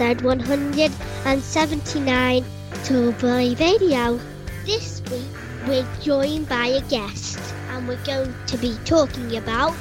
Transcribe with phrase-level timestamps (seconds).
[0.00, 2.44] episode 179
[2.84, 4.20] Tallboy Radio.
[4.64, 5.26] This week
[5.66, 7.40] we're joined by a guest
[7.70, 9.72] and we're going to be talking about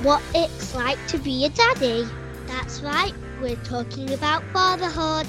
[0.00, 2.08] what it's like to be a daddy.
[2.46, 3.12] That's right,
[3.42, 5.26] we're talking about fatherhood.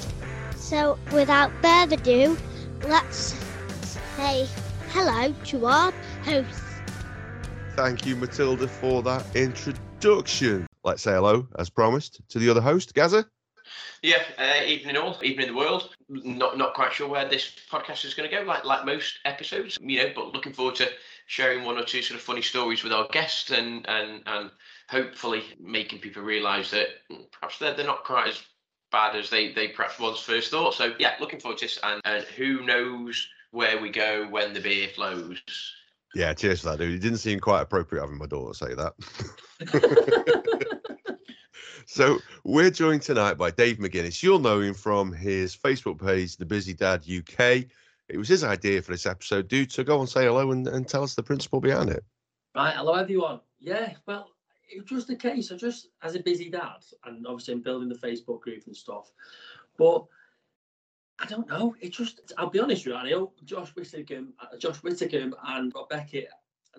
[0.56, 2.38] So without further ado,
[2.86, 3.36] let's
[4.16, 4.48] say
[4.88, 5.92] hello to our
[6.24, 6.62] host.
[7.76, 10.66] Thank you, Matilda, for that introduction.
[10.84, 13.26] Let's say hello, as promised, to the other host, Gaza.
[14.02, 15.94] Yeah, uh, evening all, evening in the world.
[16.08, 19.78] Not not quite sure where this podcast is going to go, like like most episodes,
[19.80, 20.12] you know.
[20.14, 20.88] But looking forward to
[21.26, 24.50] sharing one or two sort of funny stories with our guests and and and
[24.88, 26.88] hopefully making people realise that
[27.32, 28.42] perhaps they're they're not quite as
[28.92, 30.74] bad as they they perhaps once first thought.
[30.74, 34.60] So yeah, looking forward to this, and, and who knows where we go when the
[34.60, 35.42] beer flows.
[36.14, 36.94] Yeah, cheers for that, dude.
[36.94, 38.94] It didn't seem quite appropriate having my daughter say that.
[41.88, 44.22] so we're joined tonight by Dave McGuinness.
[44.22, 47.64] You'll know him from his Facebook page, The Busy Dad UK.
[48.08, 49.72] It was his idea for this episode, dude.
[49.72, 52.04] So go and say hello and, and tell us the principle behind it.
[52.54, 53.40] Right, hello everyone.
[53.58, 54.28] Yeah, well,
[54.70, 57.88] it was just a case I just as a busy dad, and obviously I'm building
[57.88, 59.10] the Facebook group and stuff.
[59.78, 60.04] But
[61.18, 61.74] I don't know.
[61.80, 65.72] It just, I'll be honest with you, I know Josh Whittaker, uh, Josh Whittaker and
[65.74, 66.28] Rob Beckett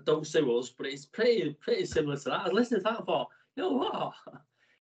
[0.04, 2.42] don't sue us, but it's pretty pretty similar to that.
[2.42, 4.14] I was listening to that and thought, you know what?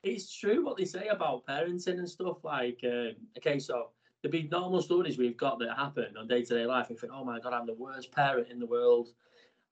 [0.02, 2.44] It's true what they say about parenting and stuff.
[2.44, 3.90] Like, um, okay, so
[4.22, 6.88] there'd be normal stories we've got that happen on day to day life.
[6.90, 9.08] You think, oh my God, I'm the worst parent in the world.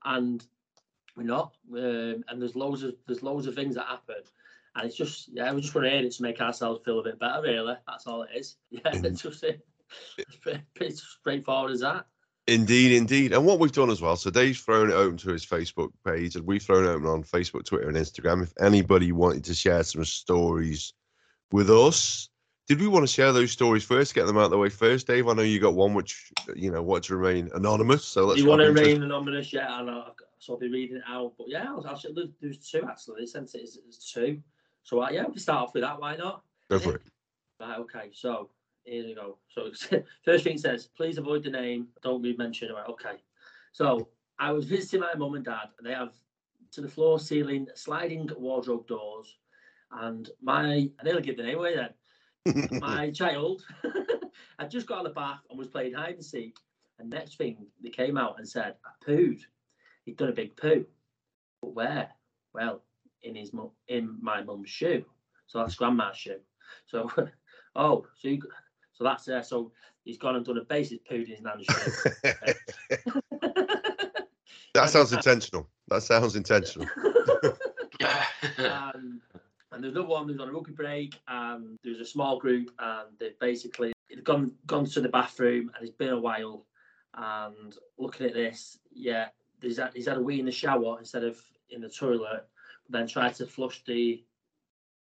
[0.05, 0.45] And
[1.17, 1.55] we're not.
[1.73, 4.17] Um, and there's loads of there's loads of things that happen.
[4.75, 7.03] And it's just, yeah, we just want to hear it to make ourselves feel a
[7.03, 7.75] bit better, really.
[7.87, 8.57] That's all it is.
[8.71, 9.67] Yeah, it's just it.
[10.19, 12.07] It's pretty, pretty straightforward as that.
[12.49, 13.33] Indeed, indeed.
[13.33, 16.37] And what we've done as well, so Dave's thrown it open to his Facebook page,
[16.37, 18.43] and we've thrown it open on Facebook, Twitter, and Instagram.
[18.43, 20.93] If anybody wanted to share some stories
[21.51, 22.29] with us,
[22.69, 25.09] did we want to share those stories first, get them out of the way first,
[25.09, 25.27] Dave?
[25.29, 28.41] I know you got one which you know want to remain anonymous, so let's.
[28.41, 29.81] You want to remain anonymous, yeah?
[29.81, 31.35] And I'll, so I'll be reading it out.
[31.39, 32.01] But yeah, I'll, I'll,
[32.41, 33.21] there's two actually.
[33.21, 34.41] They sent it as, as two.
[34.85, 36.01] So uh, yeah, we start off with that.
[36.01, 36.43] Why not?
[36.71, 37.03] Go for it.
[37.61, 37.79] Right.
[37.79, 38.11] Okay.
[38.13, 38.51] So
[38.87, 39.39] here we go.
[39.49, 39.71] So
[40.25, 41.89] first thing says, please avoid the name.
[42.03, 42.73] Don't be mentioned.
[42.75, 43.17] Right, okay.
[43.73, 44.09] So
[44.39, 46.13] I was visiting my mum and dad, and they have
[46.73, 49.37] to the floor ceiling sliding wardrobe doors.
[49.91, 52.71] And my, I nearly give the name away then.
[52.81, 53.65] my child
[54.59, 56.57] had just got out of the bath and was playing hide and seek.
[56.99, 59.41] And next thing, they came out and said, I pooed.
[60.05, 60.87] He'd done a big poo.
[61.61, 62.09] But where?
[62.55, 62.83] Well,
[63.23, 65.05] in his mum, in my mum's shoe.
[65.47, 66.41] So that's grandma's shoe.
[66.87, 67.11] So,
[67.77, 68.43] oh, so you,
[68.97, 69.39] so that's there.
[69.39, 69.73] Uh, so
[70.05, 71.93] he's gone and done a basic poo in his nan's shoe.
[74.75, 75.69] that sounds intentional.
[75.89, 76.89] That sounds intentional.
[78.59, 79.21] um,
[79.73, 83.09] and there's another one who's on a rugby break, and there's a small group, and
[83.21, 83.93] they've basically
[84.23, 86.65] gone gone to the bathroom, and it's been a while.
[87.15, 89.29] And looking at this, yeah,
[89.61, 91.39] he's had, he's had a wee in the shower instead of
[91.71, 92.47] in the toilet,
[92.89, 94.25] but then tried to flush the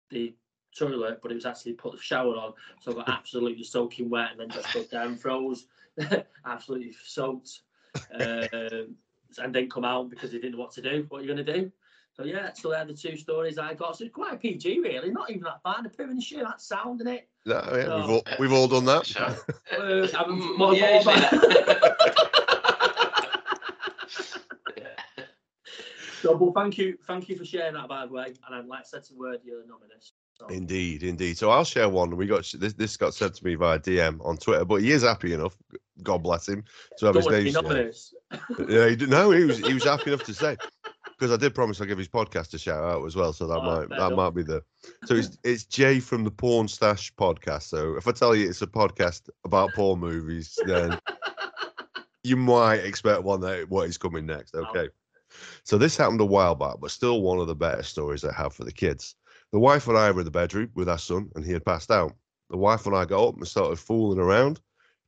[0.09, 0.35] the
[0.77, 4.31] toilet, but it was actually put the shower on, so I got absolutely soaking wet,
[4.31, 5.67] and then just got down, froze,
[6.45, 7.61] absolutely soaked,
[8.19, 8.47] uh,
[9.37, 11.05] and then come out because he didn't know what to do.
[11.09, 11.71] What are you going to do?
[12.15, 13.97] So yeah, so they're the two stories I got.
[13.97, 15.09] So it's quite a PG, really.
[15.09, 15.85] Not even that bad.
[15.87, 17.27] A poo in the shoe, that's sound, isn't it?
[17.45, 19.07] No, yeah, so, we've all we've all done that.
[19.73, 20.07] So, uh,
[20.75, 21.01] yeah,
[26.21, 28.33] So, well, thank you, thank you for sharing that, by the way.
[28.45, 30.13] And I'd like to say a word, you're anonymous.
[30.47, 30.55] So.
[30.55, 31.37] Indeed, indeed.
[31.37, 32.15] So I'll share one.
[32.15, 32.73] We got this.
[32.73, 35.55] This got sent to me via DM on Twitter, but he is happy enough.
[36.01, 36.63] God bless him
[36.97, 37.91] to have Don't his name.
[38.69, 38.95] yeah, he.
[39.05, 40.57] No, he was he was happy enough to say
[41.17, 43.31] because I did promise I'll give his podcast a shout out as well.
[43.31, 44.13] So that oh, might that enough.
[44.13, 44.61] might be the.
[45.05, 47.63] So it's it's Jay from the Porn Stash podcast.
[47.63, 50.99] So if I tell you it's a podcast about porn movies, then
[52.23, 54.55] you might expect one that what is coming next.
[54.55, 54.89] Okay.
[54.89, 55.37] Oh.
[55.63, 58.53] So this happened a while back, but still one of the better stories I have
[58.53, 59.15] for the kids.
[59.53, 61.91] The wife and I were in the bedroom with our son, and he had passed
[61.91, 62.15] out.
[62.49, 64.59] The wife and I got up and started fooling around.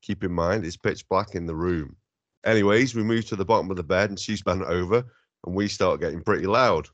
[0.03, 1.95] Keep in mind, it's pitch black in the room.
[2.45, 5.03] Anyways, we moved to the bottom of the bed, and she's bent over,
[5.47, 6.87] and we start getting pretty loud.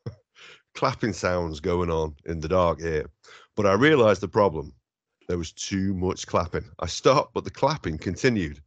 [0.76, 3.10] Clapping sounds going on in the dark here.
[3.56, 4.72] But I realized the problem.
[5.26, 6.70] There was too much clapping.
[6.78, 8.62] I stopped, but the clapping continued.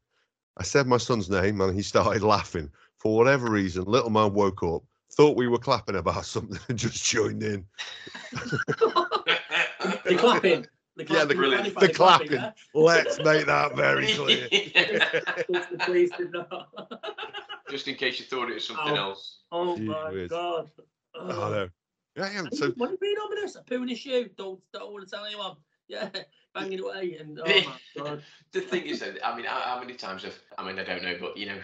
[0.57, 2.71] I said my son's name, and he started laughing.
[2.97, 7.03] For whatever reason, little man woke up thought we were clapping about something and just
[7.03, 7.65] joined in.
[8.31, 10.65] the clapping.
[10.97, 12.27] The yeah, the, the, the clapping.
[12.27, 12.53] clapping?
[12.73, 14.47] Let's make that very clear.
[17.69, 18.95] just in case you thought it was something oh.
[18.95, 19.39] else.
[19.51, 20.69] Oh my god.
[21.15, 21.29] Oh.
[21.29, 21.69] I know.
[22.17, 22.43] Yeah, yeah.
[22.51, 23.55] So what have you been on with this?
[23.55, 24.29] A poo in his shoe.
[24.37, 25.55] Don't don't want to tell anyone.
[25.87, 26.09] yeah,
[26.53, 27.17] banging away.
[27.19, 28.23] And oh my god.
[28.51, 31.03] the thing is, though, I mean, how, how many times have I mean, I don't
[31.03, 31.57] know, but you know,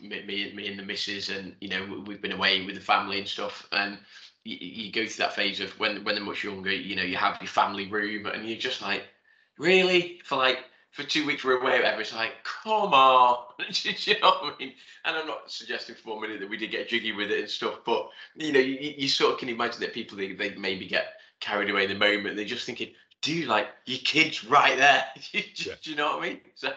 [0.00, 2.80] me, me, me and the missus, and you know, we- we've been away with the
[2.80, 3.98] family and stuff, and
[4.44, 7.16] you, you go through that phase of when when they're much younger, you know, you
[7.16, 9.04] have your family room, and you're just like,
[9.58, 12.00] really, for like for two weeks we're away, whatever.
[12.00, 14.72] It's like, come on, Do you know what I mean?
[15.04, 17.48] And I'm not suggesting for one minute that we did get jiggy with it and
[17.48, 20.86] stuff, but you know, you, you sort of can imagine that people they, they maybe
[20.86, 22.36] get carried away in the moment.
[22.36, 22.92] They're just thinking,
[23.22, 25.04] dude, like your kid's right there.
[25.32, 25.74] do, Yeah.
[25.82, 26.40] you know what I mean?
[26.54, 26.72] So,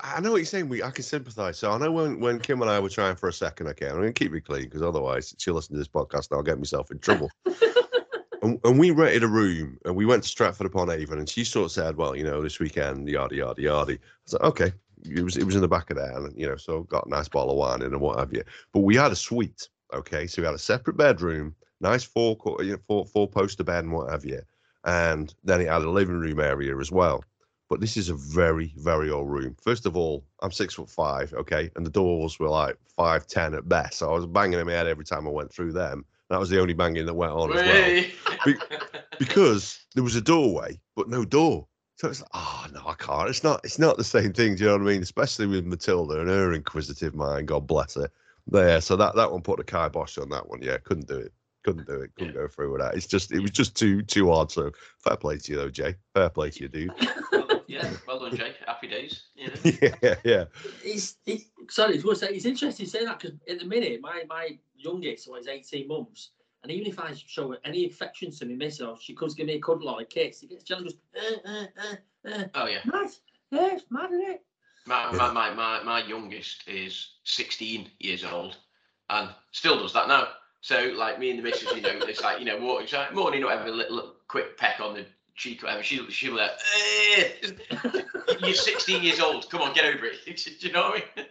[0.00, 0.68] I know what you're saying.
[0.68, 1.58] We I can sympathise.
[1.58, 3.96] So I know when, when Kim and I were trying for a second, okay, I'm
[3.96, 6.58] going to keep it clean because otherwise she'll listen to this podcast and I'll get
[6.58, 7.30] myself in trouble.
[8.42, 11.44] and, and we rented a room and we went to Stratford upon Avon and she
[11.44, 13.92] sort of said, well, you know, this weekend, yada yada yada.
[13.92, 14.72] I was like, okay.
[15.04, 17.10] It was it was in the back of there, and you know, so got a
[17.10, 18.44] nice bottle of wine in and what have you.
[18.72, 22.70] But we had a suite, okay, so we had a separate bedroom, nice four you
[22.70, 24.40] know, four four poster bed and what have you,
[24.84, 27.24] and then it had a living room area as well.
[27.68, 29.56] But this is a very very old room.
[29.62, 33.54] First of all, I'm six foot five, okay, and the doors were like five ten
[33.54, 33.98] at best.
[33.98, 36.04] So I was banging in my head every time I went through them.
[36.28, 38.54] That was the only banging that went on as well Be-
[39.18, 41.66] because there was a doorway but no door.
[41.96, 43.28] So it's like, oh no, I can't.
[43.28, 43.60] It's not.
[43.64, 44.56] It's not the same thing.
[44.56, 45.02] Do you know what I mean?
[45.02, 47.48] Especially with Matilda and her inquisitive mind.
[47.48, 48.10] God bless her.
[48.48, 48.80] There.
[48.80, 50.60] So that that one put a kibosh on that one.
[50.62, 51.32] Yeah, couldn't do it.
[51.64, 52.10] Couldn't do it.
[52.16, 52.94] Couldn't go through with that.
[52.94, 53.32] It's just.
[53.32, 54.50] It was just too too hard.
[54.50, 55.94] So fair play to you though, Jay.
[56.14, 56.92] Fair play to you, dude.
[57.32, 58.56] Well, yeah, well done, Jake.
[58.66, 59.22] Happy days.
[59.34, 59.54] You know?
[60.02, 60.44] yeah, yeah.
[60.84, 64.00] It's, it's sorry, I to say it's interesting you say that because at the minute
[64.02, 66.32] my my youngest was 18 months,
[66.62, 69.54] and even if I show any affection to me miss or she comes give me
[69.54, 70.92] a cuddle or a kiss, he gets jealous.
[71.14, 71.66] Goes, uh, uh,
[72.28, 72.44] uh, uh.
[72.54, 72.80] Oh yeah.
[72.84, 73.10] Mad,
[73.50, 74.42] yeah, it's mad, isn't it?
[74.86, 75.16] My, Yeah.
[75.16, 78.56] my, my, my, my youngest is 16 years old
[79.10, 80.28] and still does that now.
[80.62, 83.12] So, like me and the missus, you know, it's like, you know, walking, it's like,
[83.12, 85.04] morning, whatever, a little, little quick peck on the
[85.34, 85.82] cheek, whatever.
[85.82, 87.50] She'll, she'll be like, eh,
[88.38, 89.50] you're 16 years old.
[89.50, 90.24] Come on, get over it.
[90.60, 91.26] Do you know what I mean?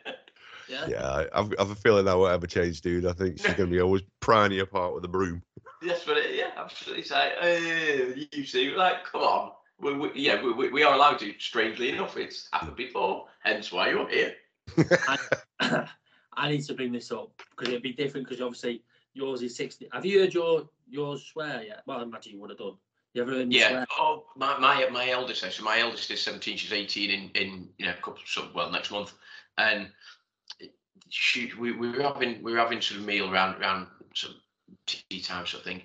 [0.67, 0.87] Yeah.
[0.89, 3.05] Yeah, I, I've, I've a feeling that won't ever change, dude.
[3.05, 5.41] I think she's gonna be always prying you apart with a broom.
[5.81, 7.01] That's what it, yeah, absolutely.
[7.01, 9.51] It's like, eh, you see, like, come on.
[9.79, 12.17] We, we, yeah, we, we, we are allowed to, strangely enough.
[12.17, 14.33] It's happened before, hence why you're here.
[16.33, 19.89] I need to bring this up because it'd be different because obviously yours is 60.
[19.91, 21.83] Have you heard your yours swear yet?
[21.85, 22.77] Well, I imagine you would have done.
[23.13, 23.69] You ever heard Yeah.
[23.69, 23.85] swear?
[23.99, 25.49] Oh, my, my my eldest.
[25.51, 26.57] So my eldest is seventeen.
[26.57, 29.13] She's eighteen in in you know a couple so well next month,
[29.57, 29.89] and
[31.09, 34.35] she we, we were having we were having sort of meal around around some
[34.85, 35.81] tea time sort of thing,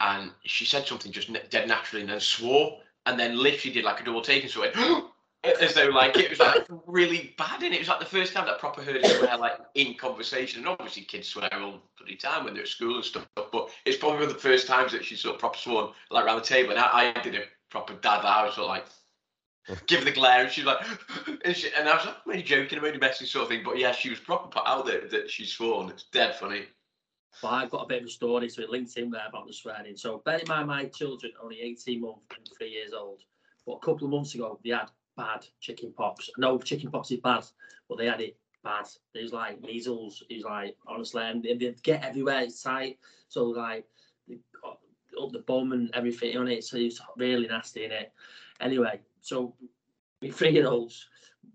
[0.00, 4.00] and she said something just dead naturally and then swore and then literally did like
[4.00, 4.74] a double take and so went
[5.44, 8.46] as though like it was like really bad and it was like the first time
[8.46, 12.16] that I proper heard her swear like in conversation and obviously kids swear all bloody
[12.16, 14.92] time when they're at school and stuff but it's probably one of the first times
[14.92, 17.42] that she sort of proper sworn like around the table and I, I did a
[17.70, 18.86] proper dad I was sort of like
[19.86, 20.84] give the glare and she's like
[21.44, 23.62] and, she, and I was like I'm only joking I'm only messing sort of thing
[23.64, 26.66] but yeah she was proper put out there that she's sworn it's dead funny
[27.40, 29.52] But I've got a bit of a story, so it links in there about the
[29.52, 29.96] swearing.
[29.96, 33.22] So bear in mind, my children are only 18 months and three years old.
[33.64, 36.30] But a couple of months ago, they had bad chicken pox.
[36.38, 37.44] No, chicken pox is bad,
[37.88, 38.86] but they had it bad.
[39.14, 40.22] It was like measles.
[40.30, 42.40] It was like, honestly, and they, they get everywhere.
[42.40, 42.98] It's tight.
[43.28, 43.86] So, like,
[44.28, 44.78] they got
[45.22, 46.64] up the bum and everything on it.
[46.64, 48.12] So it was really nasty in it.
[48.60, 49.54] Anyway, so
[50.22, 51.08] my three year old's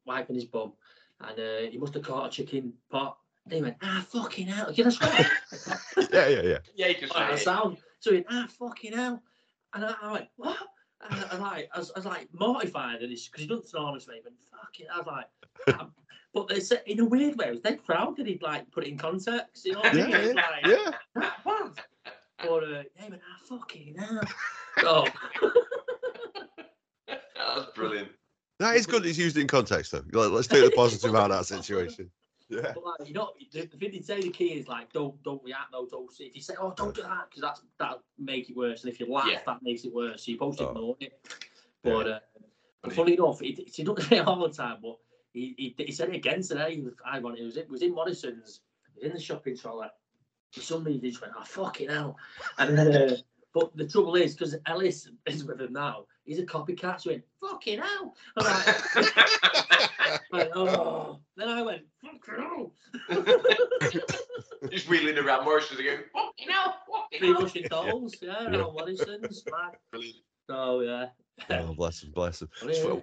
[0.06, 0.74] wiping his bum,
[1.22, 3.18] and uh, he must have caught a chicken pot.
[3.46, 4.74] And he went, ah, fucking hell.
[4.74, 5.32] Can I swear?
[6.12, 6.58] Yeah, yeah, yeah.
[6.76, 7.78] yeah you can like, swear the sound.
[8.00, 9.22] So he went, ah, fucking hell.
[9.74, 10.58] And I, I went, what?
[11.10, 13.68] And I, I like, I was, I was like mortified at this because he doesn't
[13.70, 14.22] snore as me.
[14.24, 15.88] But fucking, I was like,
[16.34, 18.86] but they said in a weird way, I was dead proud that he'd like put
[18.86, 19.66] it in context.
[19.66, 20.10] You know what I mean?
[20.10, 20.92] Yeah, It's yeah, like, yeah.
[21.18, 21.80] "Ah, what?
[22.40, 24.22] But uh, yeah, but ah, fucking hell.
[24.84, 25.08] Oh,
[27.08, 28.10] that was brilliant
[28.60, 29.06] That is good.
[29.06, 30.04] It's used in context, though.
[30.12, 32.12] Like, Let's take the positive out of that situation.
[32.48, 32.74] Yeah.
[32.76, 35.44] but like, you know, the, the thing they say the key is like, don't don't
[35.44, 36.12] react, no, don't.
[36.20, 39.00] If you say, oh, don't do that, because that's that'll make it worse, and if
[39.00, 39.40] you laugh, Yeah.
[39.48, 40.26] that makes it worse.
[40.26, 40.72] So you're supposed to Oh.
[40.72, 41.20] ignore it.
[41.84, 41.92] Yeah.
[41.92, 42.20] But uh,
[42.84, 44.98] and funny enough, he, he doesn't say it all the time, but
[45.34, 46.76] he, he, he said it again today.
[46.76, 48.62] He was, I want it was it was in Morrison's,
[49.02, 49.88] in the shopping trolley.
[50.52, 52.16] For some reason, he just went, oh fucking hell.
[52.60, 53.16] And then, uh,
[53.54, 57.02] but the trouble is, because Ellis is with him now, he's a copycat.
[57.02, 58.16] So he went, fucking hell.
[58.38, 61.20] I'm like, like, oh.
[61.38, 62.72] Then I went, fucking hell.
[64.72, 68.50] just wheeling around Morrison's and going fucking hell fucking Three hell." Russian dolls, yeah, Yeah.
[68.58, 69.72] around Morrison's, man.
[69.92, 70.18] Brilliant.
[70.50, 71.06] So yeah.
[71.50, 72.50] Oh, bless him, bless him.
[72.62, 72.70] But.
[72.84, 72.98] Well,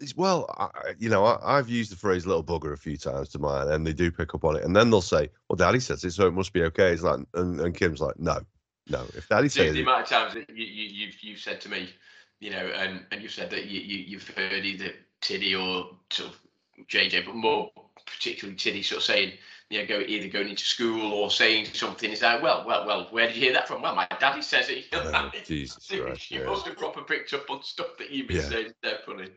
[0.00, 2.96] it's- well, I, I- you know, I, I've used the phrase "little bugger" a few
[2.96, 4.64] times to mine, and they do pick up on it.
[4.64, 7.20] And then they'll say, "Well, Daddy says it, so it must be okay." It's like,
[7.34, 8.40] and, and Kim's like, "No,
[8.88, 9.04] no.
[9.14, 11.60] If Daddy Dude, says the it, amount of times that you, you, you've, you've said
[11.62, 11.88] to me,
[12.40, 16.30] you know, and and you said that you, you you've heard either Tiddy or sort
[16.30, 16.40] of
[16.88, 17.70] JJ, but more
[18.06, 19.32] particularly Tiddy, sort of saying,
[19.70, 22.10] you know, go either going into school or saying something.
[22.10, 23.08] Is that well, well, well?
[23.10, 23.82] Where did you hear that from?
[23.82, 24.86] Well, my daddy says it.
[24.92, 26.30] Oh, Jesus Christ!
[26.30, 26.46] you yeah.
[26.46, 28.48] must have proper picked up on stuff that you've been Yeah.
[28.48, 28.72] saying.
[28.82, 29.30] They're funny.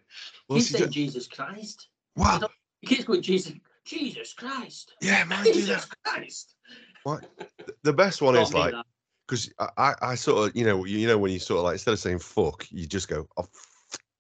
[0.48, 1.88] Well, He's see, saying Jesus Christ.
[2.16, 2.50] wow,
[2.82, 3.54] He keeps going Jesus,
[3.86, 4.94] Jesus Christ.
[5.02, 5.96] yeah, man, Jesus that.
[6.04, 6.56] Christ.
[7.84, 8.86] The best one is like that.
[9.30, 11.74] Because I, I, I sort of, you know, you know, when you sort of like
[11.74, 13.48] instead of saying fuck, you just go, oh,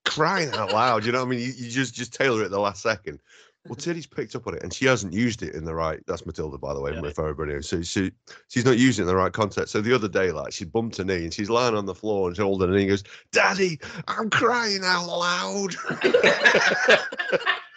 [0.06, 1.04] crying out loud.
[1.04, 1.40] You know what I mean?
[1.40, 3.20] You, you just just tailor it the last second.
[3.66, 6.00] Well, Tiddy's picked up on it, and she hasn't used it in the right.
[6.06, 7.04] That's Matilda, by the way, Yeah.
[7.06, 7.62] if everybody.
[7.64, 8.12] So she
[8.50, 9.74] she's not using it in the right context.
[9.74, 12.28] So the other day, like she bumped her knee, and she's lying on the floor,
[12.28, 15.76] and she's holding her knee, and goes, "Daddy, I'm crying out loud."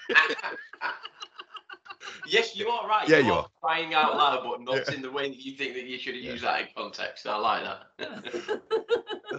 [2.32, 3.08] yes, you are right.
[3.08, 3.46] Yeah, you are.
[3.60, 4.94] crying out loud, but not Yeah.
[4.94, 6.32] in the way that you think that you should have Yeah.
[6.32, 7.26] used that in context.
[7.26, 8.62] I like that.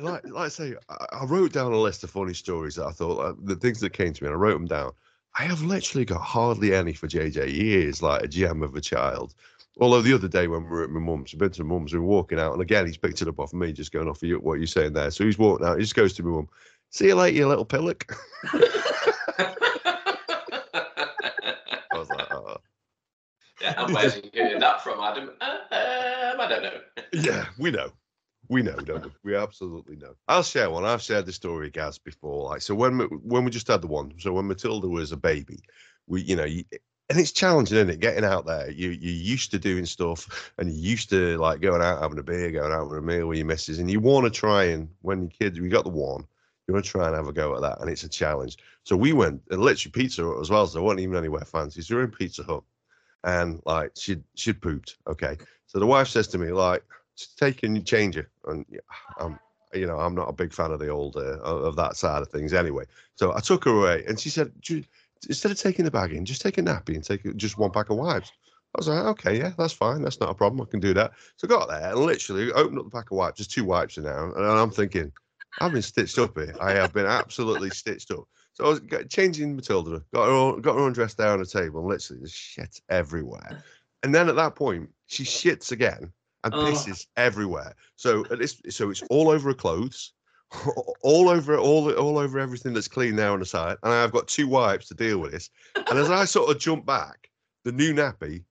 [0.01, 2.91] Like, like I say, I, I wrote down a list of funny stories that I
[2.91, 4.91] thought, uh, the things that came to me, and I wrote them down.
[5.37, 7.49] I have literally got hardly any for JJ.
[7.49, 9.35] He is like a gem of a child.
[9.79, 11.93] Although the other day when we were at my mum's, we've been to my mum's,
[11.93, 14.23] we were walking out, and again, he's picked it up off me, just going off
[14.23, 15.11] of you, what you're saying there.
[15.11, 16.49] So he's walking out, he just goes to my mum,
[16.89, 18.11] See you later, you little pillock.
[18.53, 19.53] I
[21.93, 22.57] was like, oh.
[23.77, 25.29] yeah, and where's he hearing that from, Adam?
[25.29, 25.37] Um,
[25.71, 26.79] I don't know.
[27.13, 27.91] Yeah, we know.
[28.49, 29.11] We know, don't we?
[29.23, 30.15] We absolutely know.
[30.27, 30.83] I'll share one.
[30.83, 32.49] I've shared the story, Gaz, before.
[32.49, 35.17] Like, so when we- when we just had the one, so when Matilda was a
[35.17, 35.59] baby,
[36.07, 36.63] we, you know, you,
[37.09, 37.99] and it's challenging, isn't it?
[37.99, 38.69] Getting out there.
[38.71, 42.23] You you're used to doing stuff, and you're used to like going out having a
[42.23, 44.89] beer, going out with a meal with your missus, and you want to try and
[45.01, 46.25] when your kids, we got the one,
[46.67, 48.57] you want to try and have a go at that, and it's a challenge.
[48.83, 50.65] So we went and literally Pizza Hut as well.
[50.65, 51.81] So there wasn't even anywhere fancy.
[51.81, 52.63] So we're in Pizza Hut,
[53.23, 54.97] and like she'd she'd pooped.
[55.07, 55.37] Okay,
[55.67, 56.83] so the wife says to me like,
[57.37, 58.65] "Take and change her," and
[59.17, 59.39] I'm
[59.73, 62.29] you know I'm not a big fan of the old uh, of that side of
[62.29, 62.85] things anyway.
[63.15, 64.51] So I took her away, and she said,
[65.27, 67.89] "Instead of taking the bag in, just take a nappy and take just one pack
[67.89, 68.31] of wipes."
[68.75, 70.01] I was like, "Okay, yeah, that's fine.
[70.01, 70.61] That's not a problem.
[70.61, 73.17] I can do that." So I got there and literally opened up the pack of
[73.17, 73.39] wipes.
[73.39, 75.11] There's two wipes in now, and I'm thinking,
[75.59, 76.55] "I've been stitched up here.
[76.59, 80.75] I have been absolutely stitched up." So I was changing Matilda, got her all, got
[80.75, 83.63] her undressed there on the table, and literally there's shit everywhere.
[84.03, 86.11] And then at that point, she shits again
[86.43, 86.57] and Oh.
[86.57, 87.73] pisses everywhere.
[87.95, 90.13] So at this, so it's all over her clothes,
[91.01, 93.77] all over all all over everything that's clean there on the side.
[93.81, 95.49] And I've got two wipes to deal with this.
[95.89, 97.29] And as I sort of jump back,
[97.63, 98.43] the new nappy,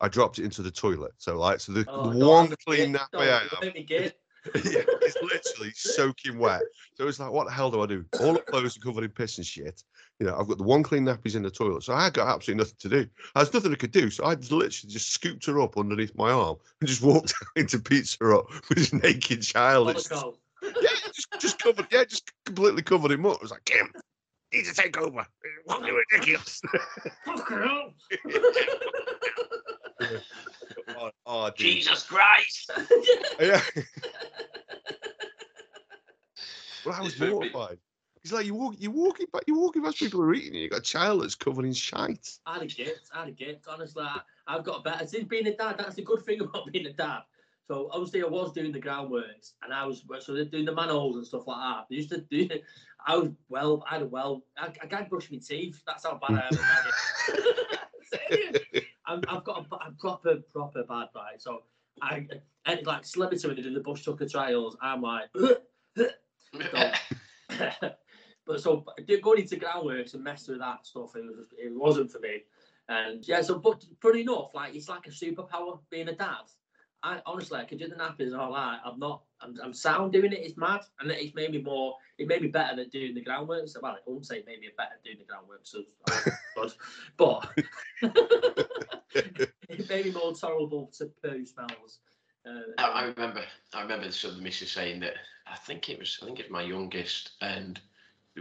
[0.00, 1.12] I dropped it into the toilet.
[1.18, 4.12] So like, so the, Oh, the one clean nappy I have make me gay.
[4.54, 6.62] yeah, it's literally soaking wet.
[6.94, 8.04] So it's like, what the hell do I do?
[8.20, 9.82] All the clothes are covered in piss and shit.
[10.18, 12.62] You know, I've got the one clean nappies in the toilet, so I got absolutely
[12.62, 13.06] nothing to do.
[13.34, 16.56] There's nothing I could do, so I literally just scooped her up underneath my arm
[16.80, 19.86] and just walked into Pizza Hut with this naked child.
[20.62, 20.72] Yeah,
[21.14, 23.38] just just covered, yeah, just completely covered him up.
[23.40, 23.90] I was like, Kim,
[24.52, 25.26] need to take over.
[25.68, 26.60] Fucking ridiculous.
[27.24, 27.94] Fucking hell.
[31.00, 31.50] Oh, oh.
[31.50, 32.70] Jesus Christ!
[33.40, 33.62] Yeah.
[36.84, 37.78] Well, I was mortified.
[38.22, 40.54] He's like, you walk, you walking, but you walking past people who are eating.
[40.54, 42.38] You got a child that's covered in shite.
[42.44, 43.10] I had a gift.
[43.14, 43.66] I had a gift.
[43.68, 45.06] Honestly, I, I've got a better.
[45.06, 47.20] Since being a dad, that's the good thing about being a dad.
[47.66, 51.16] So obviously, I was doing the groundworks, and I was so they're doing the manholes
[51.16, 51.86] and stuff like that.
[51.88, 52.48] They used to do.
[52.50, 52.64] It.
[53.06, 53.84] I was well.
[53.88, 54.42] I had a well.
[54.58, 55.80] I, I can't brush my teeth.
[55.86, 56.48] That's how bad I
[58.74, 58.82] am.
[59.10, 61.40] I'm, I've got a, a proper, proper bad right.
[61.40, 61.62] So
[62.00, 62.26] I,
[62.66, 65.30] and like celebrity when they do the bush tucker trials, I'm like.
[68.46, 68.84] but so
[69.22, 72.42] going into groundworks and messing with that stuff, it was, it wasn't for me.
[72.88, 76.50] And yeah, so but funny enough, like it's like a superpower being a dad.
[77.02, 78.80] I honestly, I could do the nappies and all that.
[78.84, 80.40] I'm not, I'm, I'm sound doing it.
[80.40, 81.96] It's mad, and it's made me more.
[82.18, 83.74] It made me better than doing the groundworks.
[83.80, 85.60] Well, I won't say it made me better doing the groundwork.
[85.62, 85.82] so,
[86.56, 86.74] but,
[87.16, 87.48] but
[89.68, 91.98] it made me more tolerable to poo smells.
[92.46, 93.42] Uh, I, I remember,
[93.74, 95.14] I remember sort of the missus saying that
[95.46, 97.80] I think it was, I think it's my youngest, and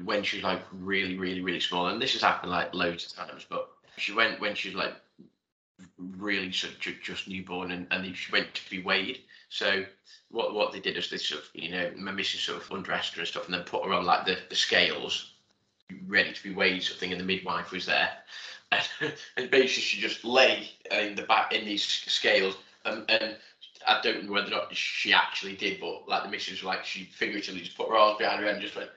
[0.04, 3.14] when she was like really, really, really small, and this has happened like loads of
[3.14, 4.96] times, but she went when she was like
[5.98, 9.20] really sort of just newborn, and, and she went to be weighed.
[9.50, 9.86] So
[10.30, 13.16] what what they did is they sort of, you know, my missus sort of undressed
[13.16, 15.34] her and stuff, and then put her on like the, the scales,
[16.08, 18.12] ready to be weighed, sort of thing, and the midwife was there.
[18.72, 23.36] And, and basically she just lay in the back in these scales and, and
[23.88, 27.06] I don't know whether or not she actually did, but like the missus, like she
[27.06, 28.90] figuratively just put her arms behind her and just went,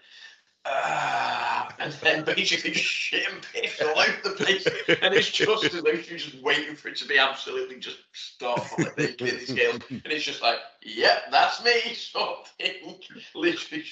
[0.64, 4.66] ah, and then basically shit and piss all over the place.
[5.02, 7.98] And it's just as though she was just waiting for it to be absolutely just
[8.12, 9.80] stop on the scales.
[9.90, 12.96] And it's just like, yep, that's me, sort of thing.
[13.34, 13.84] Literally,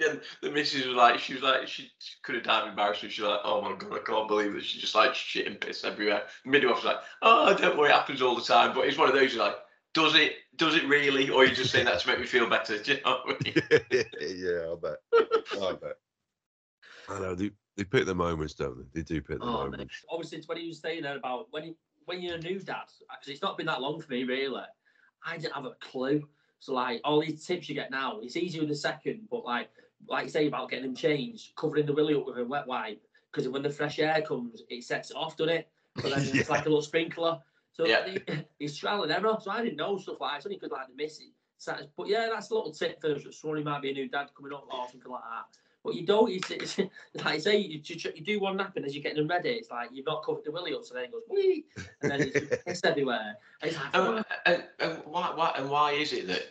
[0.00, 1.90] and the missus was like, she was like, she
[2.22, 3.12] could have died of embarrassment.
[3.12, 5.60] She was like, oh my god, I can't believe that she's just like shit and
[5.60, 6.22] piss everywhere.
[6.44, 8.74] Midwife was like, oh, don't worry, it happens all the time.
[8.74, 9.56] But it's one of those like,
[9.94, 10.34] does it?
[10.56, 11.30] Does it really?
[11.30, 12.76] Or are you just saying that to make me feel better?
[12.76, 13.54] You know I mean?
[13.90, 14.98] yeah, I bet.
[15.60, 15.96] I bet.
[17.10, 19.00] I know they, they pick the moments, don't they?
[19.00, 19.70] They do pick the Oh, mate.
[19.72, 20.04] moments.
[20.08, 21.74] Obviously, it's when he was saying there about when he,
[22.06, 24.62] when you're a new dad, because it's not been that long for me really.
[25.24, 26.26] I didn't have a clue.
[26.60, 29.70] So like all these tips you get now, it's easier in the second, but like
[30.08, 33.02] like you say about getting them changed, covering the willy up with a wet wipe,
[33.30, 35.68] because when the fresh air comes, it sets it off, doesn't it?
[35.96, 37.38] But then it's like a little sprinkler.
[37.72, 38.06] So Yeah.
[38.08, 39.36] he- he's trial and error.
[39.40, 40.36] So I didn't know stuff like that.
[40.38, 41.32] It's only because like the missing.
[41.58, 44.30] So, but yeah, that's a little tip for someone who might be a new dad
[44.34, 45.58] coming up or something like that.
[45.82, 46.30] But you don't.
[46.30, 46.78] It's, it's
[47.24, 49.50] like you say, you, you, you do one nap and as you're getting them ready,
[49.50, 51.64] it's like you've not covered the willy up, so then it goes wee,
[52.02, 52.30] and then
[52.66, 53.36] it's everywhere.
[53.62, 56.48] And it's like, And, and, and why, why and why is it that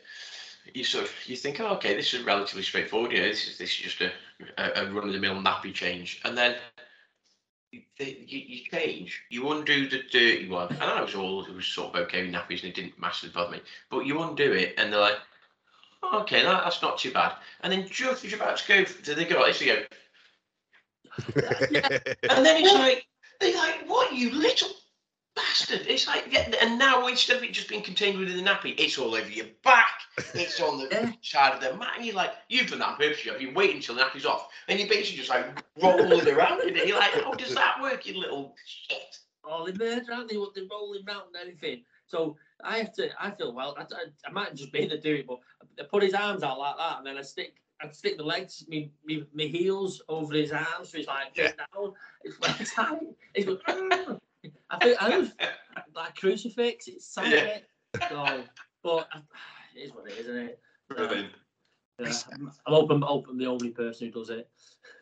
[0.73, 3.11] you sort of you think, oh, okay, this is relatively straightforward.
[3.11, 4.11] You know, this is this is just a,
[4.57, 6.55] a, a run of the mill nappy change, and then
[7.71, 11.67] you, you, you change, you undo the dirty one, and I was all it was
[11.67, 13.61] sort of okay with nappies, and it didn't massively bother me.
[13.91, 15.17] But you undo it, and they're like,
[16.03, 17.33] okay, that, that's not too bad.
[17.61, 19.61] And then just as you're about to go, to the go like this?
[19.61, 19.81] You go,
[21.35, 23.05] and then it's like,
[23.39, 24.69] they're like, what, you little
[25.35, 25.81] bastard?
[25.87, 28.97] It's like, yeah, and now instead of it just being contained within the nappy, it's
[28.97, 29.99] all over your back,
[30.33, 33.25] it's on the side of the mat, and you're like, you've done that on purpose,
[33.25, 35.45] you've been waiting until the nappy's off, and you're basically just like
[35.81, 36.87] rolling around in it.
[36.87, 39.19] You're like, how does that work, you little shit?
[39.49, 40.37] oh, they murder, aren't they?
[40.37, 41.83] What they're rolling round and everything.
[42.07, 43.09] So I have to.
[43.19, 43.75] I feel well.
[43.77, 45.39] I, I, I might just be the do it, but
[45.79, 47.55] I put his arms out like that, and then I stick.
[47.81, 51.51] I stick the legs, me, me, me heels over his arms, so he's like Yeah.
[51.73, 51.93] down.
[52.25, 52.99] It's like tight.
[53.33, 54.17] He's going, "Ah."
[54.69, 55.31] I think I was
[55.95, 56.87] like crucifix.
[56.89, 57.31] It's tight.
[57.31, 58.09] Yeah.
[58.09, 58.43] So,
[58.83, 59.19] but uh,
[59.75, 60.59] it is what it is, isn't it?
[60.89, 61.31] Brilliant.
[62.01, 64.49] Yeah, I'm I'm open, open the only person who does it.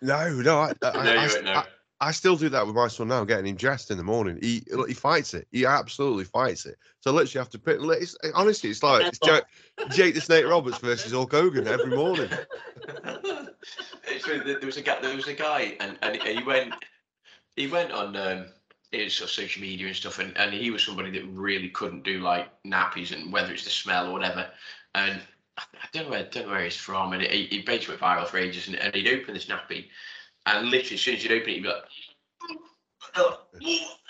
[0.01, 1.63] no, no, I, I, No, I, you I, won't know.
[1.99, 4.39] I, still do that with my son now, getting him dressed in the morning.
[4.41, 5.47] He he fights it.
[5.51, 6.77] He absolutely fights it.
[6.99, 7.77] So literally have to pick.
[7.81, 9.43] It's, honestly, it's like it's Jake,
[9.91, 12.29] Jake the Snake Roberts versus Hulk Hogan every morning.
[14.27, 14.99] Really- there was a guy.
[15.01, 16.73] There was a guy, and, and he went.
[17.55, 18.45] He went on um,
[18.91, 22.49] his social media and stuff, and, and he was somebody that really couldn't do like
[22.63, 24.47] nappies and whether it's the smell or whatever.
[24.95, 25.21] And
[25.57, 28.01] I, I don't know where don't know where he's from, and he, he basically went
[28.01, 28.67] viral for ages.
[28.67, 29.87] And, and he'd open this nappy,
[30.47, 31.83] and literally as soon as you'd open it, you'd be like,
[33.15, 33.39] oh.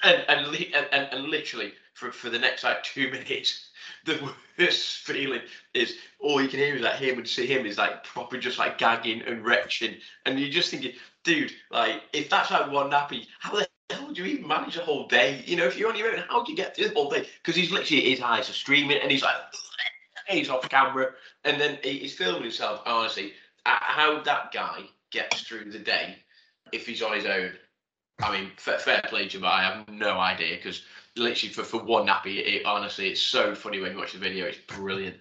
[0.04, 3.70] and and, and, and, and literally for, for the next like two minutes,
[4.06, 5.42] the worst feeling
[5.74, 8.60] is all you can hear is like him and see him is like proper just
[8.60, 9.96] like gagging and retching,
[10.26, 14.24] and you're just thinking, dude, like if that's like one nappy, how the hell do
[14.24, 15.44] you even manage a whole day?
[15.46, 17.28] You know, if you're on your own, how do you get through the whole day?
[17.42, 19.36] Because he's literally his eyes are streaming, and he's like,
[20.28, 22.82] he's off camera, and then he's filming himself.
[22.86, 23.34] Honestly,
[23.66, 26.18] how that guy gets through the day
[26.72, 27.52] if he's on his own.
[28.20, 30.84] I mean, fair, fair play to him, but I have no idea because
[31.16, 34.46] literally for, for one nappy, it, honestly, it's so funny when you watch the video.
[34.46, 35.18] It's brilliant.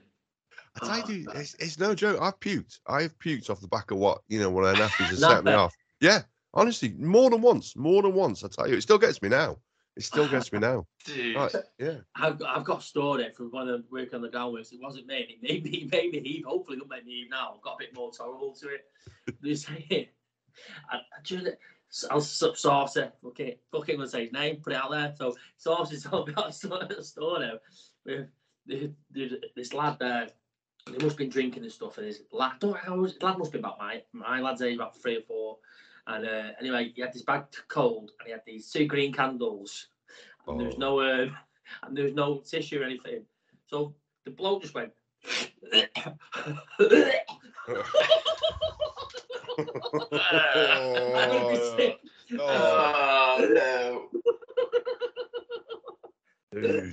[0.82, 2.18] I tell you, it's, it's no joke.
[2.20, 2.78] I've puked.
[2.86, 5.30] I've puked off the back of what you know one of their nappies has Not
[5.30, 5.74] set me off.
[6.00, 6.22] Yeah,
[6.54, 7.76] honestly, more than once.
[7.76, 8.44] More than once.
[8.44, 9.56] I tell you, it still gets me now.
[9.96, 10.86] It still gets me now.
[11.06, 11.36] Dude.
[11.36, 11.94] Right, yeah.
[12.14, 14.58] I've got, I've got stored it from one of the work on the ground.
[14.58, 15.38] It wasn't me.
[15.40, 16.44] It made me, it made me heave.
[16.44, 17.54] Hopefully, it'll make me heave now.
[17.54, 18.84] I've got a bit more tolerable to it.
[19.40, 20.10] They say,
[20.90, 21.46] I, I just,
[22.10, 23.12] I'll source it.
[23.24, 24.56] Okay, fucking gonna say his name.
[24.56, 25.14] Put it out there.
[25.16, 27.52] So source is all got a store now.
[28.04, 28.28] With
[28.66, 30.28] the- the- this lad there.
[30.86, 31.98] They must have been drinking and stuff.
[31.98, 35.16] And his lad, don't know lad must be about my my lad's age, about three
[35.16, 35.58] or four.
[36.06, 39.88] And uh, anyway, he had this bag cold, and he had these two green candles,
[40.46, 40.78] and there was Oh.
[40.78, 41.36] no um,
[41.82, 43.24] and there was no tissue or anything.
[43.66, 44.92] So the bloke just went.
[49.58, 51.94] I looked at him,
[52.40, 53.48] Oh, Oh
[56.52, 56.60] no.
[56.62, 56.92] dude.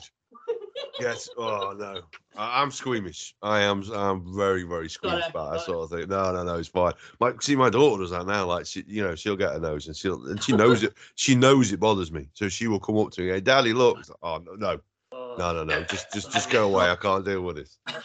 [0.99, 1.29] Yes.
[1.37, 2.01] Oh no.
[2.35, 3.35] I, I'm squeamish.
[3.41, 3.83] I am.
[3.93, 6.07] I'm very, very squeamish about that sort of thing.
[6.09, 6.55] No, no, no.
[6.55, 6.93] It's fine.
[7.19, 8.45] Like, see, my daughter does that now.
[8.45, 10.93] Like, she, you know, she'll get her nose and she'll, and she knows it.
[11.15, 13.29] She knows it bothers me, so she will come up to me.
[13.29, 14.03] Hey, Daddy, look.
[14.21, 14.79] Oh no, no,
[15.11, 15.83] no, no, no.
[15.83, 16.89] Just, just, just go away.
[16.89, 17.77] I can't deal with this.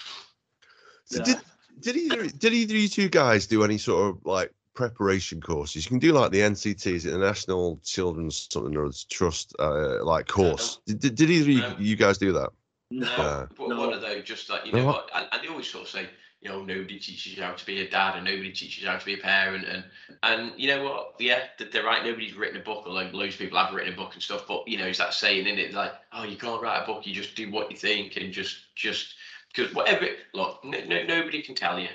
[1.11, 1.25] So Yeah.
[1.25, 1.37] did,
[1.81, 5.85] did either, did either of you two guys do any sort of like preparation courses?
[5.85, 9.55] You can do like the NCT, is it the National Children's something or other Trust,
[9.59, 10.81] uh, like course.
[10.87, 11.79] Did, did, did either of No.
[11.79, 12.51] you, you guys do that?
[12.91, 13.47] No, Yeah.
[13.57, 13.79] but No.
[13.79, 15.91] one of those just like you know what- what, and, and they always sort of
[15.91, 16.09] say,
[16.41, 18.97] you know, nobody teaches you how to be a dad, and nobody teaches you how
[18.97, 19.83] to be a parent, and
[20.23, 22.05] and you know what, yeah, th- they're right.
[22.05, 24.45] Nobody's written a book, although loads of people have written a book and stuff.
[24.47, 27.09] But you know, it's that saying in it, like, oh, you can't write a book,
[27.09, 29.15] you just do what you think, and just just
[29.55, 30.07] because whatever.
[30.35, 31.89] Look, no, no, nobody can tell you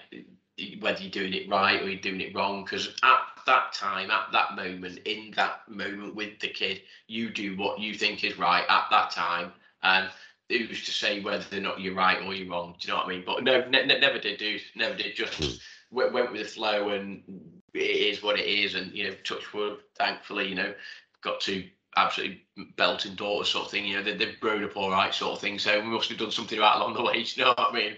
[0.80, 2.64] whether you're doing it right or you're doing it wrong.
[2.64, 7.56] Because at that time, at that moment, in that moment with the kid, you do
[7.58, 9.52] what you think is right at that time,
[9.84, 10.10] and
[10.50, 12.76] who's to say whether or not you're right or you're wrong?
[12.80, 13.24] Do you know what I mean?
[13.26, 15.16] But no, ne- ne- never did, do, Never did.
[15.16, 15.96] Just Hmm.
[15.96, 17.24] went, went with the flow, and
[17.74, 18.76] it is what it is.
[18.76, 19.80] And you know, touch wood.
[19.98, 20.74] Thankfully, you know,
[21.22, 22.44] got two absolutely
[22.78, 23.86] belting daughters, sort of thing.
[23.86, 25.60] You know, they, they've grown up all right, sort of thing.
[25.60, 27.26] So we must have done something right along the way.
[27.36, 27.94] You know what I mean?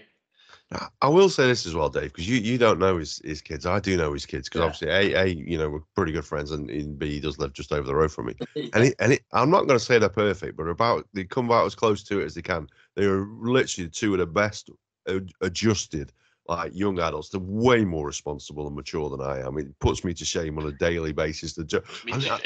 [0.70, 3.40] Now, I will say this as well, Dave, because you, you don't know his, his
[3.40, 3.66] kids.
[3.66, 4.64] I do know his kids because Yeah.
[4.66, 7.52] obviously, a, a you know we're pretty good friends, and, and b he does live
[7.52, 8.34] just over the road from me.
[8.72, 11.46] And it, and it, I'm not going to say they're perfect, but about they come
[11.46, 12.66] about as close to it as they can.
[12.96, 14.70] They are literally two of the best
[15.40, 16.12] adjusted
[16.48, 17.28] like young adults.
[17.30, 19.58] They're way more responsible and mature than I am.
[19.58, 21.54] It puts me to shame on a daily basis.
[21.54, 22.30] The jo- I mean, too.
[22.30, 22.40] I-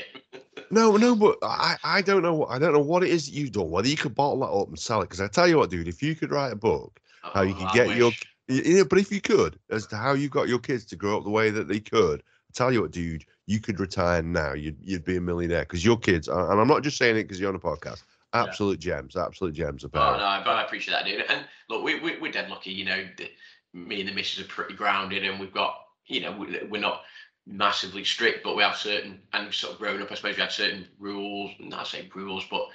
[0.72, 2.46] no, no, but I, I don't know.
[2.46, 3.70] I don't know what it is that you've done.
[3.70, 5.06] Whether you could bottle that up and sell it.
[5.06, 7.54] Because I tell you what, dude, if you could write a book oh, how you
[7.54, 8.22] Oh, could I get your wish.
[8.48, 11.16] Y- Yeah, but if you could, as to how you got your kids to grow
[11.18, 14.52] up the way that they could, I tell you what, dude, you could retire now.
[14.52, 17.24] You'd you'd be a millionaire because your kids, are- and I'm not just saying it
[17.24, 18.02] because you're on a podcast.
[18.32, 18.44] Yeah.
[18.44, 21.24] Absolute gems, absolute gems of Oh no, but I appreciate that, dude.
[21.28, 22.70] And look, we, we we're dead lucky.
[22.70, 23.28] You know, the,
[23.72, 27.02] me and the missus are pretty grounded, and we've got, you know, we, we're not
[27.46, 30.11] massively strict, but we have certain, and sort of growing up.
[30.11, 31.52] I suppose we have certain rules.
[31.59, 32.68] Not say rules, but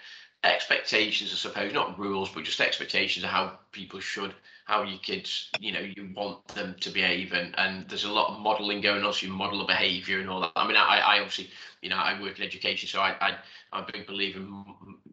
[0.44, 4.34] expectations, I suppose, not rules, but just expectations of how people should,
[4.66, 8.34] how your kids, you know, you want them to behave, and and there's a lot
[8.34, 9.14] of modelling going on.
[9.14, 10.52] So you model a behaviour and all that.
[10.56, 11.50] I mean, I, I obviously,
[11.82, 13.38] you know, I work in education, so I, I
[13.80, 14.66] a big in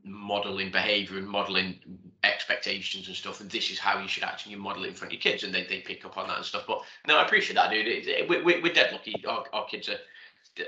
[0.04, 1.80] modeling behavior and modeling
[2.24, 3.40] expectations and stuff.
[3.40, 5.32] And this is how you should act, and you model it in front of your
[5.32, 6.64] kids, and they, they pick up on that and stuff.
[6.66, 7.86] But no, I appreciate that, dude.
[7.86, 9.22] It, it, we, we, we're dead lucky.
[9.26, 9.98] Our, our kids are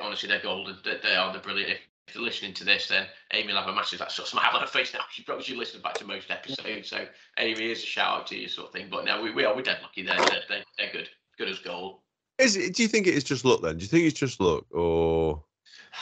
[0.03, 0.77] honestly they're golden.
[0.85, 1.33] They, they are.
[1.33, 1.73] They're brilliant.
[1.73, 4.31] If, if they're listening to this, then Amy will have a massive that sort of
[4.31, 5.01] smile on her face now.
[5.11, 6.88] She probably should listen back to most episodes.
[6.88, 7.07] So
[7.38, 8.88] Amy, is a shout out to you, sort of thing.
[8.90, 9.55] But no, we, we are.
[9.55, 10.03] We're dead lucky.
[10.03, 11.09] They're they're, they're, they're good.
[11.38, 12.01] Good as gold.
[12.38, 13.79] Is it, do you think it is just luck then?
[13.79, 15.43] Do you think it's just luck, or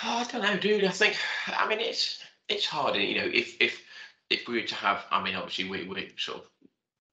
[0.05, 0.85] Oh, I don't know, dude.
[0.85, 1.17] I think,
[1.49, 3.31] I mean, it's it's hard, you know.
[3.33, 3.83] If if
[4.33, 6.45] if we were to have, I mean, obviously we we sort of,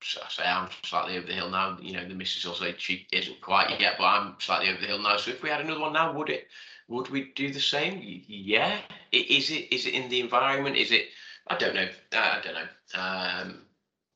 [0.01, 1.77] I say I'm slightly over the hill now.
[1.81, 4.87] You know, the missus will say she isn't quite yet, but I'm slightly over the
[4.87, 5.17] hill now.
[5.17, 6.47] So if we had another one now, would it?
[6.87, 8.01] Would we do the same?
[8.27, 8.79] Yeah.
[9.11, 9.73] Is it?
[9.73, 10.77] Is it in the environment?
[10.77, 11.07] Is it?
[11.47, 11.87] I don't know.
[12.13, 12.99] I don't know.
[12.99, 13.61] Um,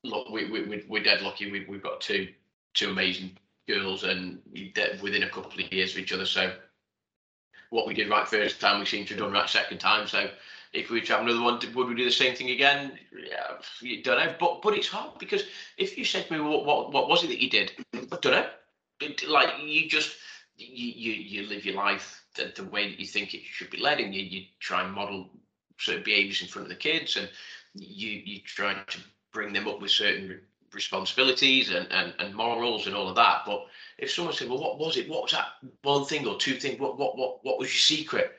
[0.02, 1.50] look, we we we- we're dead lucky.
[1.50, 2.28] We we've got two
[2.72, 3.36] two amazing
[3.68, 4.40] girls, and
[5.02, 6.26] within a couple of years of each other.
[6.26, 6.52] So
[7.70, 10.06] what we did right first time, we seem to have done right second time.
[10.06, 10.30] So
[10.74, 12.98] if we have another one, would we do the same thing again?
[13.12, 14.34] Yeah, you don't know.
[14.38, 15.44] But but it's hard because
[15.78, 17.72] if you said to me, what what, what was it that you did?
[17.94, 18.46] I don't know.
[19.00, 20.16] It, like you just
[20.56, 23.78] you, you you live your life the, the way that you think it should be
[23.78, 25.30] led, and you you try and model
[25.78, 27.30] certain behaviours in front of the kids, and
[27.74, 28.98] you you try to
[29.32, 30.40] bring them up with certain
[30.72, 33.42] responsibilities and, and and morals and all of that.
[33.46, 33.66] But
[33.98, 35.08] if someone said, "Well, what was it?
[35.08, 35.50] What was that
[35.82, 36.80] one thing or two things?
[36.80, 38.32] What what what what was your secret?"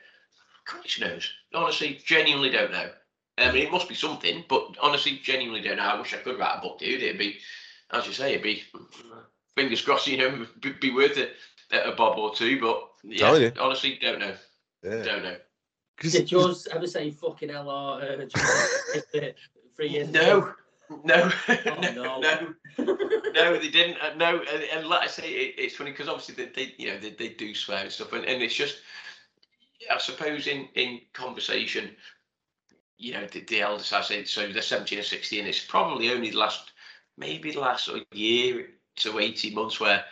[0.66, 1.30] Christ knows.
[1.54, 2.90] Honestly, genuinely don't know.
[3.38, 5.82] I mean, it must be something, but honestly, genuinely don't know.
[5.84, 7.02] I wish I could write a book, dude.
[7.02, 7.38] It'd be,
[7.92, 8.62] as you say, it'd be
[9.56, 10.06] fingers crossed.
[10.06, 11.34] You know, be, be worth it
[11.72, 12.60] a bob or two.
[12.60, 13.60] But Telling yeah, you.
[13.60, 14.34] honestly, don't know.
[14.82, 15.02] yeah?
[15.02, 15.36] Don't know.
[16.00, 19.06] Did yours ever say fucking hell or uh, just
[19.76, 20.08] three years?
[20.10, 20.52] No,
[21.04, 22.20] no, Oh, no, no.
[22.20, 22.54] no,
[23.34, 23.96] no, they didn't.
[24.00, 26.88] Uh, no, and, and like I say, it, it's funny because obviously they, they, you
[26.90, 28.78] know, they, they do swear and stuff, and, and it's just,
[29.90, 31.90] I suppose in in conversation,
[32.98, 35.46] you know, the, the eldest I say, so they're seventeen or sixteen.
[35.46, 36.72] It's probably only the last,
[37.16, 40.04] maybe the last sort of year to eighteen months where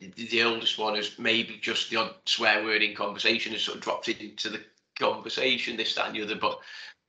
[0.00, 3.76] the, the oldest one is maybe just the odd swear word in conversation has sort
[3.76, 4.60] of dropped it into the
[4.98, 6.36] conversation, this, that, and the other.
[6.36, 6.58] But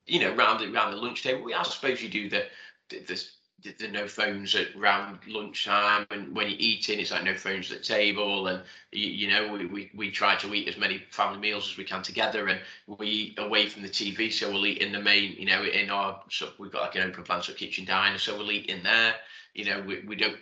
[0.05, 2.47] you know, round the round the lunch table, we I suppose you do the
[2.89, 3.23] the, the,
[3.63, 7.71] the, the no phones at round lunchtime, and when you're eating, it's like no phones
[7.71, 11.03] at the table, and you, you know, we, we we try to eat as many
[11.09, 14.65] family meals as we can together, and we eat away from the TV, so we'll
[14.65, 17.41] eat in the main, you know, in our so we've got like an open plan,
[17.41, 19.15] so kitchen diner, so we'll eat in there.
[19.53, 20.37] You know, we, we don't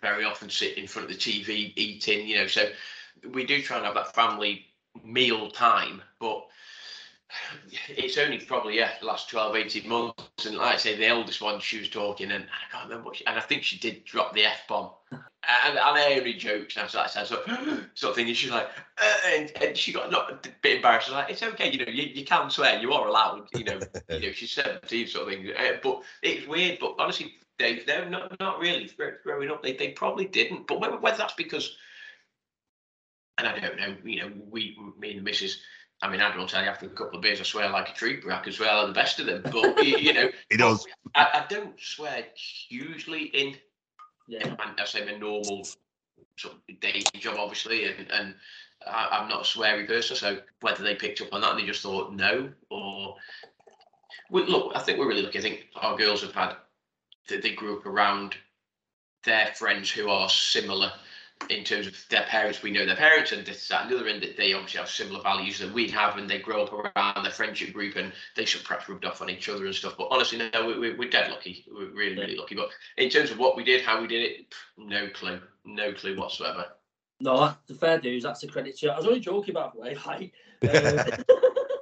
[0.00, 2.68] very often sit in front of the TV eating, you know, so
[3.32, 4.66] we do try and have that family
[5.04, 6.46] meal time, but
[7.88, 11.40] it's only probably yeah the last 12 18 months and like i say the eldest
[11.40, 14.04] one she was talking and i can't remember what she, and i think she did
[14.04, 14.90] drop the f-bomb
[15.66, 17.24] and, and I only jokes and I was like, so,
[17.94, 18.28] sort of thing.
[18.28, 18.68] And she's like,
[19.00, 21.10] uh, and, and she got not a bit embarrassed.
[21.10, 23.78] Like, it's okay, you know, you, you can swear, you are allowed, you know,
[24.10, 25.50] you know, she's 17 sort of thing.
[25.56, 28.90] Uh, but it's weird, but honestly, they, they're not, not really
[29.22, 29.62] growing up.
[29.62, 30.66] They, they probably didn't.
[30.66, 31.76] But whether, whether that's because,
[33.38, 35.60] and I don't know, you know, we, me and the missus,
[36.00, 37.92] I mean, I don't tell you after a couple of beers, I swear like a
[37.92, 39.42] tree brack as well, and the best of them.
[39.42, 40.86] But, you, you know, He does.
[41.14, 42.24] I, I don't swear
[42.68, 43.56] hugely in
[44.28, 44.46] Yeah.
[44.46, 45.66] and I say my normal
[46.36, 48.34] sort of day job, obviously, and and
[48.86, 51.66] I, am not a sweary person, so whether they picked up on that and they
[51.66, 53.16] just thought no, or
[54.30, 55.38] well, look, I think we're really lucky.
[55.38, 56.56] I think our girls have had
[57.28, 58.36] they grew up around
[59.24, 60.92] their friends who are similar
[61.50, 64.08] in terms of their parents, we know their parents, and this, that, and the other
[64.08, 67.22] end that they obviously have similar values that we have, and they grow up around
[67.22, 69.94] their friendship group, and they should perhaps rubbed off on each other and stuff.
[69.96, 71.64] But honestly, no, we, we're dead lucky.
[71.70, 72.54] We're really, really lucky.
[72.54, 76.18] But in terms of what we did, how we did it, no clue, no clue
[76.18, 76.66] whatsoever.
[77.20, 78.22] No, that's the fair dues.
[78.22, 78.92] That's a credit to you.
[78.92, 79.96] I was only joking, by the way.
[80.06, 80.32] Like,
[80.68, 81.16] uh...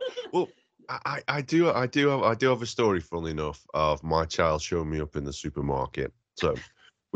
[0.32, 0.48] well,
[0.88, 4.24] I, I do, I do, have, I do have a story, funnily enough, of my
[4.24, 6.12] child showing me up in the supermarket.
[6.36, 6.54] So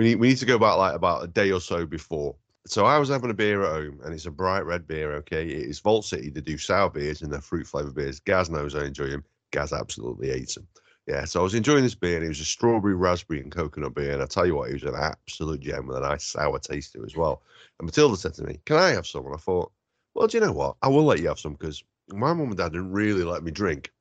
[0.00, 2.34] we need we need to go back like about a day or so before.
[2.66, 5.12] So I was having a beer at home, and it's a bright red beer.
[5.16, 6.30] Okay, it is Vault City.
[6.30, 8.18] They do sour beers and their fruit flavour beers.
[8.18, 9.24] Gaz knows I enjoy them.
[9.50, 10.66] Gaz absolutely hates them.
[11.06, 13.94] Yeah, so I was enjoying this beer, and it was a strawberry, raspberry, and coconut
[13.94, 14.12] beer.
[14.12, 16.94] And I tell you what, it was an absolute gem with a nice sour taste
[16.94, 17.42] to it as well.
[17.78, 19.70] And Matilda said to me, "Can I have some?" And I thought,
[20.14, 20.76] well, do you know what?
[20.80, 23.50] I will let you have some because my mum and dad didn't really let me
[23.50, 23.92] drink.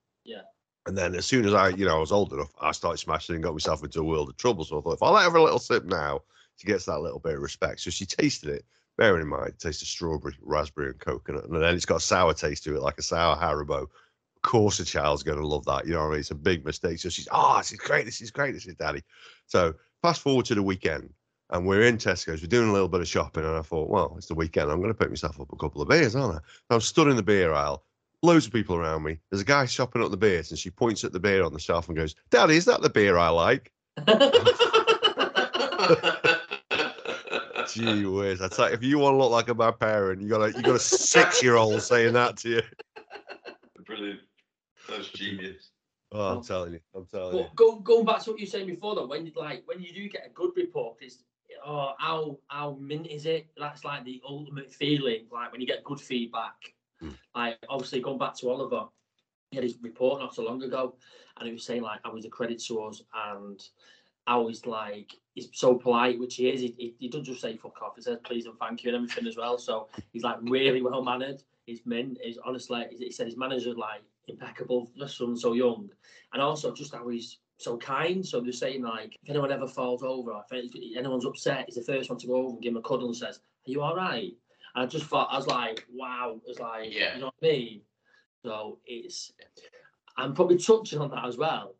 [0.89, 3.35] And then as soon as I, you know, I was old enough, I started smashing
[3.35, 4.65] and got myself into a world of trouble.
[4.65, 6.21] So I thought, if I let her have a little sip now,
[6.55, 7.81] she gets that little bit of respect.
[7.81, 8.65] So she tasted it,
[8.97, 11.45] bearing in mind, it tastes of strawberry, raspberry, and coconut.
[11.45, 13.83] And then it's got a sour taste to it, like a sour Haribo.
[13.83, 15.85] Of course, a child's going to love that.
[15.85, 16.19] You know what I mean?
[16.21, 16.97] It's a big mistake.
[16.97, 18.05] So she's, oh, this is great.
[18.05, 18.55] This is great.
[18.55, 19.03] This is daddy.
[19.45, 21.13] So fast forward to the weekend
[21.51, 22.41] and we're in Tesco's.
[22.41, 24.71] We're doing a little bit of shopping, and I thought, well, it's the weekend.
[24.71, 26.73] I'm going to pick myself up a couple of beers, aren't I?
[26.73, 27.83] I'm stood in the beer aisle,
[28.23, 29.19] loads of people around me.
[29.29, 31.59] There's a guy shopping up the beers, and she points at the beer on the
[31.59, 33.71] shelf and goes, "Daddy, is that the beer I like?"
[37.73, 38.41] Gee whiz!
[38.41, 40.51] I tell you, if you want to look like a bad parent, you got a
[40.51, 42.61] you got a six year old saying that to you.
[43.85, 44.21] Brilliant.
[44.89, 45.71] That's genius.
[46.11, 47.47] Oh, I'm telling you, I'm telling but you.
[47.55, 49.93] Go, going back to what you were saying before, though, when you like when you
[49.93, 51.23] do get a good report, it's
[51.63, 53.47] oh how how mint is it?
[53.57, 57.15] That's like the ultimate feeling, like when you get good feedback Mm.
[57.35, 58.85] Like obviously going back to Oliver,
[59.51, 60.95] he had his report not so long ago,
[61.37, 63.01] and he was saying like I was a credit to us,
[63.33, 63.61] and
[64.27, 66.61] I was like he's so polite, which he is.
[66.61, 67.95] He, he, he doesn't just say fuck off.
[67.95, 69.57] He says please and thank you and everything as well.
[69.57, 71.41] So he's like really well mannered.
[71.65, 72.17] He's mint.
[72.21, 72.85] He's honestly.
[72.97, 75.89] He said his manners are like impeccable for someone so young,
[76.33, 78.25] and also just how he's so kind.
[78.25, 82.09] So they're saying like, if anyone ever falls over, if anyone's upset, he's the first
[82.09, 84.33] one to go over and give him a cuddle and says, "Are you all right?"
[84.75, 87.15] I just thought I was like, wow, it's like yeah.
[87.15, 87.81] you know what I mean.
[88.43, 89.33] So it's
[90.17, 91.75] I'm probably touching on that as well.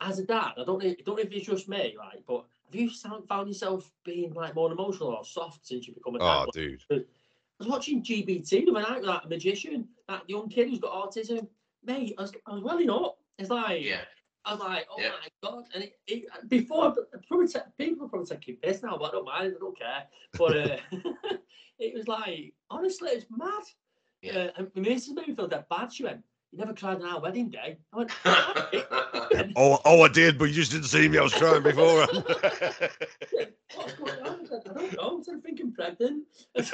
[0.00, 2.22] As a dad, I don't know, I don't know if it's just me, right?
[2.26, 2.90] But have you
[3.28, 6.46] found yourself being like more emotional or soft since you become a dad?
[6.48, 6.82] Oh, dude.
[6.90, 7.04] I
[7.58, 11.46] was watching GBT the other night with that magician, that young kid who's got autism.
[11.84, 13.18] Mate, I was, I was welling up.
[13.38, 14.02] It's like, yeah.
[14.46, 15.10] I was like, oh yeah.
[15.10, 15.64] my god!
[15.74, 16.94] And it, it, before,
[17.26, 19.54] probably te- people probably taking piss now, but I don't mind.
[19.56, 20.04] I don't care.
[20.38, 20.76] But uh,
[21.80, 23.64] it was like, honestly, it's mad.
[24.22, 24.38] Yeah.
[24.38, 25.92] Uh, and my missus made me feel that bad.
[25.92, 28.12] She went, "You never cried on our wedding day." I went,
[29.56, 31.18] "Oh, oh, I did, but you just didn't see me.
[31.18, 32.06] I was crying before."
[33.74, 34.42] What's going on?
[34.42, 35.18] I, said, I don't know.
[35.18, 36.22] I said, thinking pregnant.
[36.54, 36.72] What's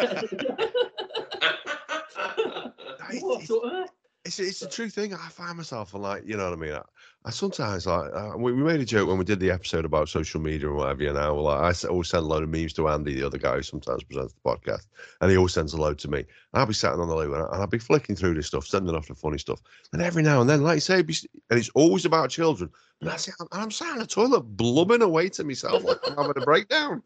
[3.50, 3.88] up
[4.24, 5.14] it's it's a true thing.
[5.14, 6.72] I find myself like you know what I mean.
[6.72, 6.82] I,
[7.24, 10.08] I sometimes like uh, we, we made a joke when we did the episode about
[10.08, 11.02] social media and whatever.
[11.02, 13.56] You know, like I always send a load of memes to Andy, the other guy
[13.56, 14.87] who sometimes presents the podcast,
[15.20, 16.18] and he always sends a load to me.
[16.18, 18.66] And I'll be sitting on the loo and, I, will be flicking through this stuff,
[18.66, 19.61] sending off the funny stuff.
[19.92, 21.16] And every now and then, like you say, be,
[21.50, 22.70] and it's always about children.
[23.00, 26.16] And I say, I'm, I'm sat in the toilet blubbing away to myself like I'm
[26.16, 27.02] having a breakdown.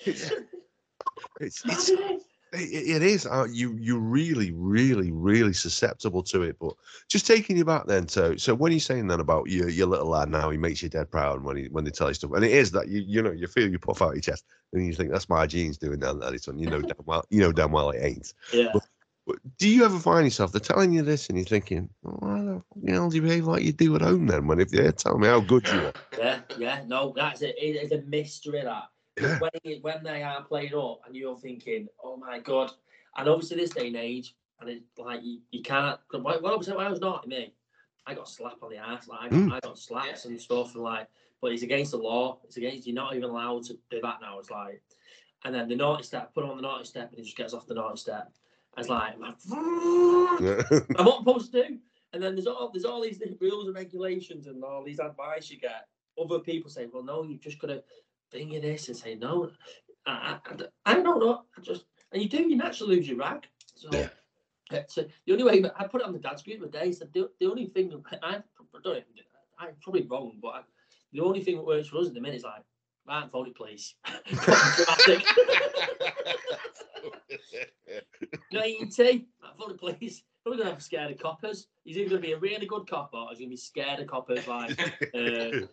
[0.00, 0.30] It's,
[1.40, 1.90] it's, it's
[2.52, 3.26] it, it is.
[3.26, 6.56] Uh, you you're really, really, really susceptible to it.
[6.60, 6.74] But
[7.08, 10.08] just taking you back then to so when you're saying then about your your little
[10.08, 12.44] lad now, he makes you dead proud when he when they tell you stuff, and
[12.44, 14.92] it is that you you know you feel you puff out your chest and you
[14.92, 16.58] think that's my genes doing that, that son.
[16.58, 18.32] You know damn well you know damn well it ain't.
[18.52, 18.70] Yeah.
[18.72, 18.82] But,
[19.26, 22.40] but do you ever find yourself they're telling you this and you're thinking, oh, why
[22.40, 24.46] the you know, do you behave like you do at home then?
[24.46, 25.92] When if they're telling me how good you are.
[26.18, 27.56] Yeah, yeah, no, that's it.
[27.58, 28.88] It's a mystery that
[29.20, 29.38] yeah.
[29.38, 32.70] when, when they are playing up and you're thinking, oh my god,
[33.16, 35.98] and obviously this day and age, and it's like you, you can't.
[36.12, 37.54] Well, obviously when I was not me,
[38.06, 39.08] I got slapped on the ass.
[39.08, 39.52] Like I got, mm.
[39.52, 40.30] I got slaps yeah.
[40.30, 41.08] and stuff, and like,
[41.40, 42.38] but it's against the law.
[42.44, 44.38] It's against you're not even allowed to do that now.
[44.38, 44.82] It's like,
[45.44, 47.66] and then the naughty step, put on the naughty step, and he just gets off
[47.66, 48.32] the naughty step.
[48.76, 51.78] I was like, I'm, like, I'm not supposed to do.
[52.12, 55.58] And then there's all there's all these rules and regulations and all these advice you
[55.58, 55.86] get.
[56.20, 57.82] Other people say, well, no, you've just got to
[58.30, 59.50] think of this and say no.
[60.06, 61.42] I, I, I don't know.
[61.56, 63.46] I just and you do you naturally lose your rag.
[63.74, 64.82] So yeah.
[64.88, 67.46] So the only way I put it on the dad's group today said the, the
[67.46, 68.42] only thing I, I
[68.82, 69.04] don't
[69.58, 70.60] I'm probably wrong, but I,
[71.12, 72.62] the only thing that works for us at the minute is like
[73.08, 73.94] Right, phone it, please.
[78.52, 79.26] No tea.
[79.42, 80.22] Right, phone it, please.
[80.42, 81.68] Probably gonna have scared of coppers.
[81.84, 84.46] He's either gonna be a really good copper or he's gonna be scared of coppers.
[84.46, 84.78] Like,
[85.14, 85.66] uh,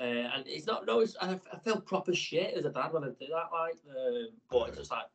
[0.00, 0.86] uh, and it's not.
[0.86, 3.48] No, it's, I, I feel proper shit as a dad when I do that.
[3.52, 5.06] Like, uh, but it's just like.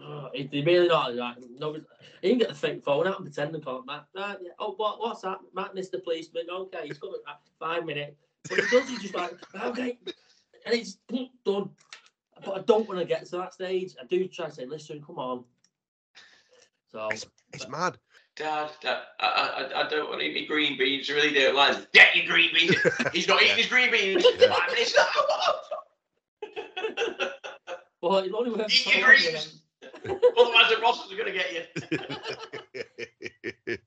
[0.00, 1.74] Oh, they really not like no.
[1.74, 1.82] You
[2.22, 4.06] can get the fake phone out and pretend to call Matt.
[4.14, 4.50] Uh, yeah.
[4.60, 5.38] Oh, what, what's that?
[5.54, 6.02] Matt, Mr.
[6.02, 6.44] Policeman.
[6.48, 7.18] Okay, he's coming.
[7.26, 7.40] back.
[7.58, 8.16] Five minutes.
[8.48, 8.88] But he does.
[8.88, 9.98] He's just like okay,
[10.66, 10.98] and it's
[11.44, 11.70] done.
[12.44, 13.96] But I don't want to get to that stage.
[14.00, 15.44] I do try to say, listen, come on.
[16.92, 17.98] So It's, it's mad.
[18.38, 21.10] Dad, Dad, I, I, I don't want to eat my green beans.
[21.10, 21.90] I really don't like.
[21.92, 22.76] Get your green beans.
[23.12, 24.24] He's not eating his green beans.
[24.38, 24.54] Yeah.
[24.54, 24.96] Five minutes.
[28.00, 29.62] well, it only works Eat so your long, greens.
[30.38, 31.62] Otherwise, the Ross are going to get you.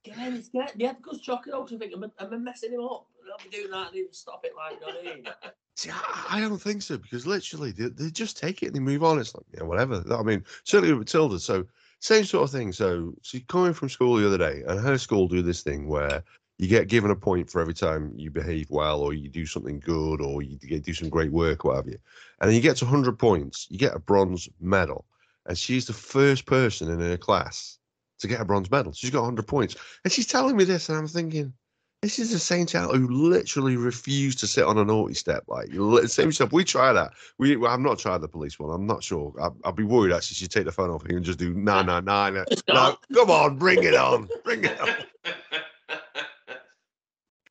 [0.04, 1.72] Yeah, it's get yeah, because chocolate oaks.
[1.72, 3.08] I think I'm, I'm messing him up.
[3.32, 4.88] I'll be doing that and he'll stop it like you
[5.24, 8.68] know what See, I, I don't think so because literally they, they just take it
[8.68, 9.20] and they move on.
[9.20, 10.04] It's like, yeah, whatever.
[10.12, 11.40] I mean, certainly with Matilda.
[11.40, 11.66] So,
[12.02, 12.74] same sort of thing.
[12.74, 16.24] So, she's coming from school the other day, and her school do this thing where
[16.58, 19.80] you get given a point for every time you behave well, or you do something
[19.80, 21.98] good, or you do some great work, what have you.
[22.40, 25.06] And you get to 100 points, you get a bronze medal.
[25.48, 27.80] And she's the first person in her class
[28.20, 28.94] to get a bronze medal.
[28.94, 29.76] She's got 100 points.
[30.04, 31.54] And she's telling me this, and I'm thinking,
[32.02, 35.44] this is the same child who literally refused to sit on a naughty step.
[35.48, 35.70] Like
[36.08, 36.52] same stuff.
[36.52, 37.12] We try that.
[37.38, 38.74] We well, I've not tried the police one.
[38.74, 39.34] I'm not sure.
[39.40, 40.36] I, I'd be worried actually.
[40.36, 42.44] She'd take the phone off here and just do nine nine nine.
[42.68, 44.90] No, come on, bring it on, bring it on.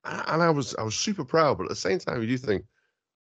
[0.02, 2.64] And I was I was super proud, but at the same time, you do think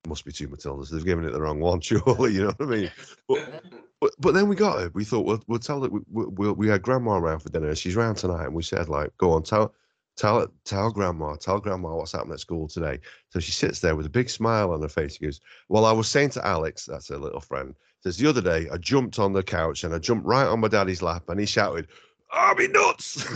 [0.07, 0.89] must be two Matildas.
[0.89, 2.33] They've given it the wrong one, surely.
[2.33, 2.91] You know what I mean?
[3.27, 3.63] But
[3.99, 4.91] but, but then we got her.
[4.93, 5.91] We thought we'll, we'll tell it.
[5.91, 7.73] We, we, we had grandma around for dinner.
[7.75, 9.73] She's around tonight, and we said like, go on, tell
[10.19, 12.99] tell tell grandma, tell grandma what's happening at school today.
[13.29, 15.15] So she sits there with a big smile on her face.
[15.15, 17.73] She goes, well, I was saying to Alex, that's her little friend.
[18.03, 20.67] Says the other day, I jumped on the couch and I jumped right on my
[20.67, 21.87] daddy's lap, and he shouted,
[22.31, 23.25] I'll be nuts!"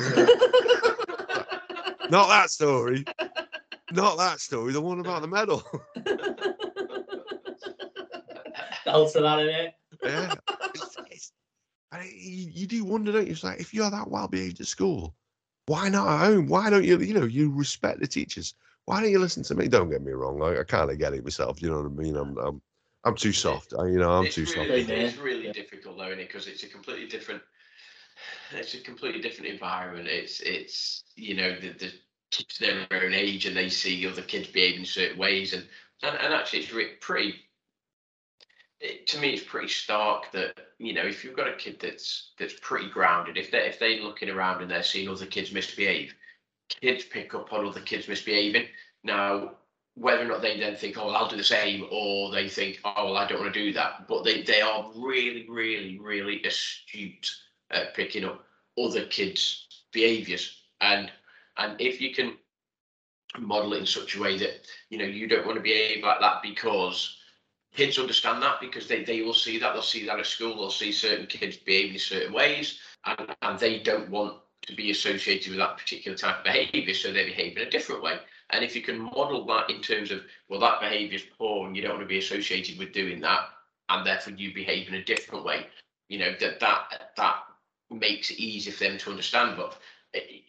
[2.09, 3.05] Not that story.
[3.91, 4.73] Not that story.
[4.73, 5.63] The one about the medal.
[8.85, 9.73] Delta that in it.
[10.03, 10.33] yeah.
[10.75, 11.31] It's, it's,
[11.91, 13.31] and it- you, you do wonder, don't you?
[13.31, 15.15] It's like if you're that well behaved at school,
[15.65, 16.47] why not at home?
[16.47, 18.55] Why don't you, you know, you respect the teachers?
[18.85, 19.67] Why don't you listen to me?
[19.67, 20.41] Don't get me wrong.
[20.43, 21.61] I, I kind of get it myself.
[21.61, 22.15] You know what I mean?
[22.17, 22.61] I'm, I'm,
[23.05, 23.73] I'm too soft.
[23.77, 24.69] I, you know, I'm it's too soft.
[24.69, 24.93] really, Yeah.
[24.95, 27.41] It's really difficult though, because it's a completely different.
[28.51, 30.07] It's a completely different environment.
[30.07, 31.91] It's it's you know the, the
[32.31, 35.65] kids their own age and they see other kids behaving certain ways and
[36.01, 37.35] and, and actually it's re- pretty.
[38.83, 42.33] It, to me, it's pretty stark that you know if you've got a kid that's
[42.37, 46.13] that's pretty grounded, if they if they're looking around and they're seeing other kids misbehave,
[46.81, 48.67] kids pick up on other kids misbehaving.
[49.03, 49.53] Now,
[49.95, 52.79] whether or not they then think, oh, well, I'll do the same, or they think,
[52.83, 54.07] oh, well, I don't want to do that.
[54.07, 57.31] But they, they are really, really, really astute
[57.71, 58.43] at picking up
[58.77, 60.61] other kids' behaviours.
[60.81, 61.11] And
[61.57, 62.37] and if you can
[63.39, 66.19] model it in such a way that, you know, you don't want to behave like
[66.19, 67.17] that because
[67.73, 70.69] kids understand that because they, they will see that, they'll see that at school, they'll
[70.69, 75.49] see certain kids behaving in certain ways, and, and they don't want to be associated
[75.49, 78.17] with that particular type of behaviour, so they behave in a different way.
[78.51, 81.75] And if you can model that in terms of, well, that behaviour is poor and
[81.75, 83.49] you don't want to be associated with doing that,
[83.89, 85.67] and therefore you behave in a different way,
[86.07, 87.35] you know, that that that
[87.89, 89.57] makes it easier for them to understand.
[89.57, 89.77] But
[90.15, 90.41] i-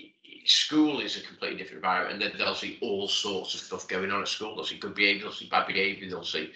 [0.47, 4.11] school is a completely different environment, and then they'll see all sorts of stuff going
[4.11, 4.55] on at school.
[4.55, 6.53] They'll see good behaviour, they'll see bad behaviour, they'll see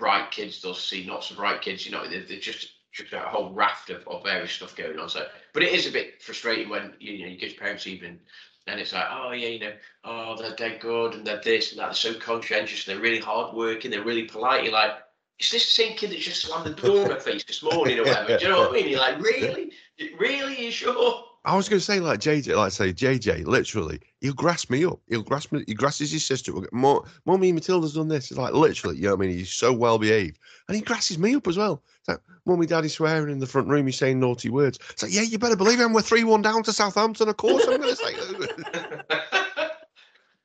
[0.00, 1.84] bright kids, they'll see not so bright kids.
[1.84, 5.08] You know, they're, they're just just a whole raft of, of various stuff going on.
[5.08, 8.18] So, but it is a bit frustrating when you know you get your parents even,
[8.66, 9.72] and it's like, oh yeah, you know,
[10.04, 11.86] oh they're dead good and they're this and that.
[11.86, 12.84] They're so conscientious.
[12.84, 13.90] They're really hardworking.
[13.90, 14.64] They're really polite.
[14.64, 14.92] You're like,
[15.38, 17.98] is this the same kid that just slammed the door in my face this morning
[17.98, 18.38] or whatever?
[18.38, 18.88] Do you know what I mean?
[18.88, 19.72] You're like, really,
[20.18, 21.24] really, you sure?
[21.44, 24.98] I was going to say like JJ, like say JJ, literally, he'll grass me up.
[25.08, 25.64] He'll grass me.
[25.66, 26.54] He grasses his sister.
[26.56, 26.64] up.
[26.72, 28.30] Mo- Mummy Matilda's done this.
[28.30, 29.38] It's like literally, you know what I mean?
[29.38, 30.38] He's so well behaved,
[30.68, 31.82] and he grasses me up as well.
[32.00, 33.86] It's like Mummy, Daddy swearing in the front room.
[33.86, 34.78] He's saying naughty words.
[34.90, 35.94] It's like, yeah, you better believe him.
[35.94, 37.28] We're three one down to Southampton.
[37.30, 38.14] Of course, I'm going to say.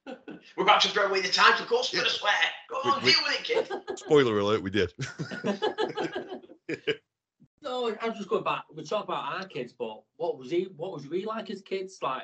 [0.56, 1.92] We're about to throw away the time, of course.
[1.92, 2.32] We're gonna swear.
[2.70, 3.70] Go on, We- deal with it, kid.
[3.98, 4.94] Spoiler alert: We did.
[7.66, 8.64] no, I'm just going back.
[8.74, 10.68] We talk about our kids, but what was he?
[10.78, 11.98] What was we like as kids?
[12.02, 12.24] Like,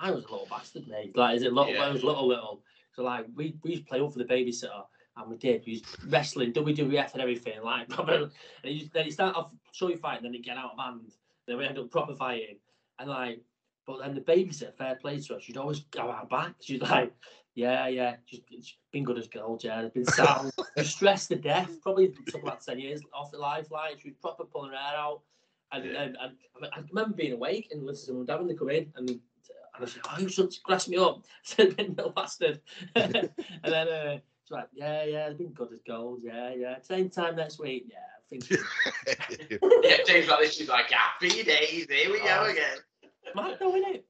[0.00, 1.16] I was a little bastard, mate.
[1.16, 1.72] Like, is it little?
[1.72, 1.82] Yeah.
[1.82, 2.62] I was little, little.
[2.92, 4.84] So like, we we used to play up for the babysitter,
[5.16, 5.62] and we did.
[5.66, 7.62] We used wrestling, WWF, and everything.
[7.62, 8.30] Like, proper,
[8.62, 11.12] and used, then it started off show you fight, then it get out of hand.
[11.48, 12.58] Then we end up proper fighting,
[12.98, 13.40] and like.
[13.86, 16.54] But then the babysitter, fair play to her, she'd always go out back.
[16.58, 17.12] She's like,
[17.54, 19.86] yeah, yeah, just, she's been good as gold, yeah.
[19.94, 21.70] Been sound, she's stressed to death.
[21.82, 23.92] Probably took about 10 years off the life line.
[24.00, 25.20] She was proper pulling her hair out.
[25.72, 26.02] And, Yeah.
[26.02, 26.36] and, and
[26.72, 29.20] I remember being awake and listening to my dad when they come in and, and
[29.80, 31.24] I said, oh, you should grass me up.
[31.42, 32.60] Said, been no bastard.
[32.94, 33.30] and
[33.62, 36.80] then uh, she's like, yeah, yeah, they've been good as gold, yeah, yeah.
[36.82, 37.98] Same time next week, yeah.
[37.98, 38.50] I think
[39.84, 41.86] Yeah, James like this She's like happy days.
[41.90, 42.50] Here we go Oh.
[42.50, 42.78] again.
[43.34, 44.06] might go in it.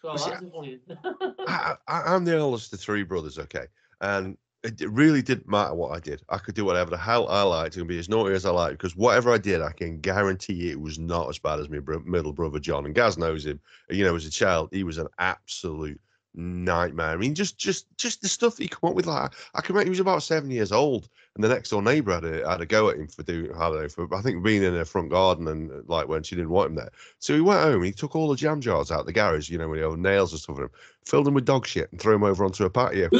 [0.00, 0.32] So see.
[1.46, 3.66] I, I'm the eldest of three brothers, okay,
[4.00, 6.22] and it, it really didn't matter what I did.
[6.28, 8.78] I could do whatever the hell I liked and be as naughty as I liked
[8.78, 12.02] because whatever I did, I can guarantee it was not as bad as my bro-
[12.04, 12.86] middle brother John.
[12.86, 13.60] And Gaz knows him.
[13.90, 16.00] You know, as a child, he was an absolute
[16.34, 17.10] nightmare.
[17.10, 19.06] I mean, just just just the stuff he come up with.
[19.06, 22.14] Like I can remember, he was about seven years old, and the next door neighbour
[22.14, 24.42] had a had a go at him for doing I don't know for I think
[24.44, 26.90] being in her front garden and uh, like when she didn't want him there.
[27.18, 27.76] So he went home.
[27.76, 30.32] and He took all the jam jars out the garage, you know, with the nails
[30.32, 30.70] and stuff in them,
[31.04, 33.08] filled them with dog shit, and threw them over onto a patio.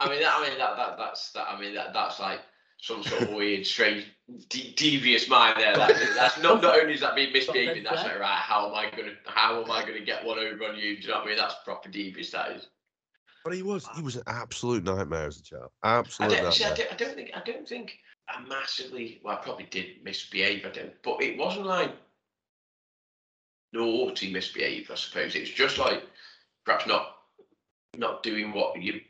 [0.00, 1.46] I mean, that, I mean that, that that's that.
[1.48, 2.40] I mean that that's like
[2.82, 4.04] some sort of weird, strange,
[4.48, 5.76] de- devious mind there.
[5.76, 7.84] That's, that's not not only is that being misbehaving.
[7.84, 8.34] That's like right.
[8.34, 10.96] How am I gonna how am I gonna get one over on you?
[10.96, 11.36] Do you know what I mean?
[11.36, 12.32] That's proper devious.
[12.32, 12.66] That is.
[13.44, 15.70] But he was he was an absolute nightmare as a child.
[15.84, 19.20] I Absolute don't, see, I don't, I don't think I don't think I massively.
[19.24, 20.66] Well, I probably did misbehave.
[20.66, 21.92] I don't, but it wasn't like
[23.72, 24.90] naughty misbehave.
[24.90, 26.02] I suppose it's just like
[26.64, 27.14] perhaps not
[27.96, 29.00] not doing what you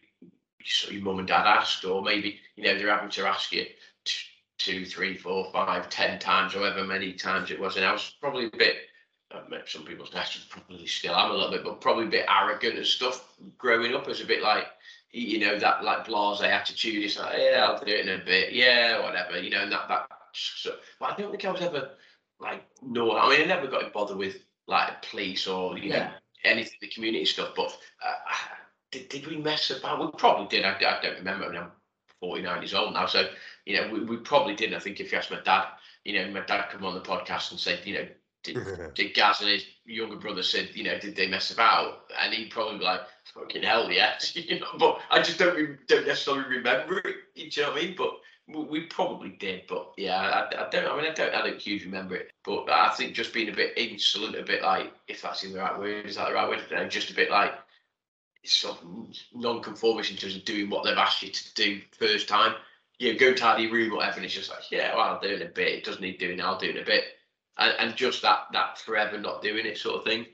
[0.91, 3.65] your mum and dad asked, or maybe you know they're having to ask you
[4.05, 4.27] t-
[4.59, 8.47] two, three, four, five, ten times, however many times it was, and I was probably
[8.47, 8.77] a bit.
[9.33, 12.77] uh, Some people's that's probably still am a little bit, but probably a bit arrogant
[12.77, 13.35] and stuff.
[13.59, 14.67] Growing up as a bit like
[15.11, 17.05] you know that like blase attitude.
[17.05, 19.89] It's like yeah, I'll do it in a bit, yeah, whatever, you know, and that
[19.89, 20.07] that.
[20.35, 21.91] So, but I don't think I was ever
[22.41, 23.17] like no.
[23.17, 26.09] I mean, I never got bothered with like police or you know
[26.45, 27.53] anything the community stuff.
[27.55, 28.15] But uh,
[28.93, 30.01] did, did we mess about?
[30.01, 30.65] We probably did.
[30.65, 31.47] I, I don't remember.
[31.47, 31.71] I mean, I'm
[32.21, 33.29] 49 years old now, so
[33.67, 34.73] you know we, we probably did.
[34.73, 35.67] I think if you asked my dad,
[36.05, 38.07] you know, my dad come on the podcast and said, you know,
[38.45, 38.59] did,
[38.95, 42.05] did Gaz and his younger brother said, you know, did they mess about?
[42.21, 43.01] And he'd probably be like,
[43.35, 44.37] fucking hell, yes.
[44.37, 47.17] you know, but I just don't re- don't necessarily remember it.
[47.35, 47.95] You know what I mean?
[47.97, 48.13] But
[48.69, 49.63] we, probably did.
[49.69, 50.87] But yeah, I, I don't.
[50.87, 51.35] I mean, I don't.
[51.35, 52.33] I don't hugely remember it.
[52.45, 55.63] But I think just being a bit insolent, a bit like, if that's even the
[55.63, 56.61] right word, is that the right word?
[56.67, 57.53] I don't know, just a bit like
[58.45, 58.85] sort of
[59.35, 62.55] non-conformist in terms of doing what they've asked you to do first time.
[62.99, 65.43] You know, go tidy room, whatever, and it's just like, yeah, well, I'll do it
[65.43, 65.69] a bit.
[65.79, 66.41] It doesn't need doing.
[66.41, 67.05] I'll do it a bit,
[67.59, 70.27] and, and just that that forever not doing it sort of thing.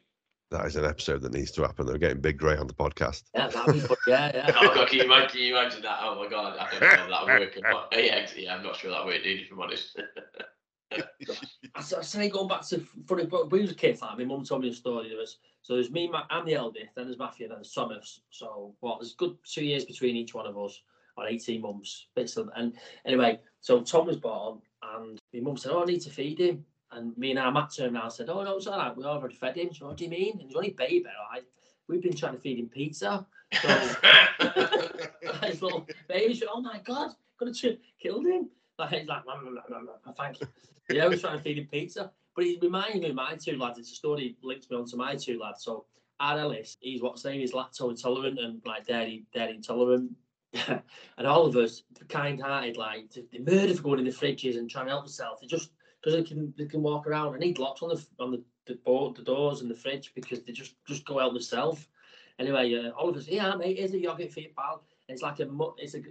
[0.51, 1.87] That is an episode that needs to happen.
[1.87, 3.25] They're getting Big Grey on the podcast.
[3.35, 3.99] Yeah, that'd be good.
[4.07, 4.51] Yeah, yeah.
[4.57, 5.29] Oh god, can you imagine?
[5.29, 5.99] Can you imagine that?
[6.03, 7.59] Oh my god, I don't know if that work.
[7.63, 7.89] not.
[7.93, 9.41] Yeah, yeah, I'm not sure that worked, dude.
[9.43, 9.99] If I'm honest.
[10.93, 11.03] I,
[11.77, 14.25] s- I say going back to funny, but when we was a kid, like my
[14.25, 15.09] mum told me a story.
[15.09, 15.37] There was
[15.69, 18.23] so there's me, I'm the eldest, then there's Matthew, then there's Thomas.
[18.31, 19.01] So what?
[19.01, 20.81] there's good two years between each one of us,
[21.15, 22.07] or 18 months.
[22.15, 22.73] Bits of, and
[23.05, 24.63] anyway, so Tom was born,
[24.95, 27.75] and my mum said, "Oh, I need to feed him." And me and our Matt
[27.77, 28.97] turned around and said, "Oh no, it's all right.
[28.97, 30.39] We already fed him." So what do you mean?
[30.41, 31.45] And he's only baby, right?
[31.87, 33.27] We've been trying to feed him pizza.
[33.61, 33.69] So
[35.43, 38.49] his little baby said, "Oh my god, could have killed him."
[38.79, 40.47] Like he's like, "Nom, nom, nom, nom, nom, "Thank you."
[40.89, 42.11] Yeah, we're trying to feed him pizza.
[42.39, 43.81] But he reminded me of my two lads.
[43.81, 45.65] It's a story linked me onto my two lads.
[45.65, 45.87] So
[46.21, 50.13] our Ellis, he's what's name, he's lactose intolerant and like dairy dairy intolerant.
[50.69, 54.71] and all of us, kind hearted, like they murder for going in the fridges and
[54.71, 55.41] trying to help themselves.
[55.41, 58.31] They just because they can they can walk around and need locks on the on
[58.31, 61.89] the the, board, the doors and the fridge because they just just go out themselves.
[62.39, 64.85] Anyway, uh, all of us, yeah, mate, here's a yogurt for you, pal.
[65.09, 66.03] It's like a it's a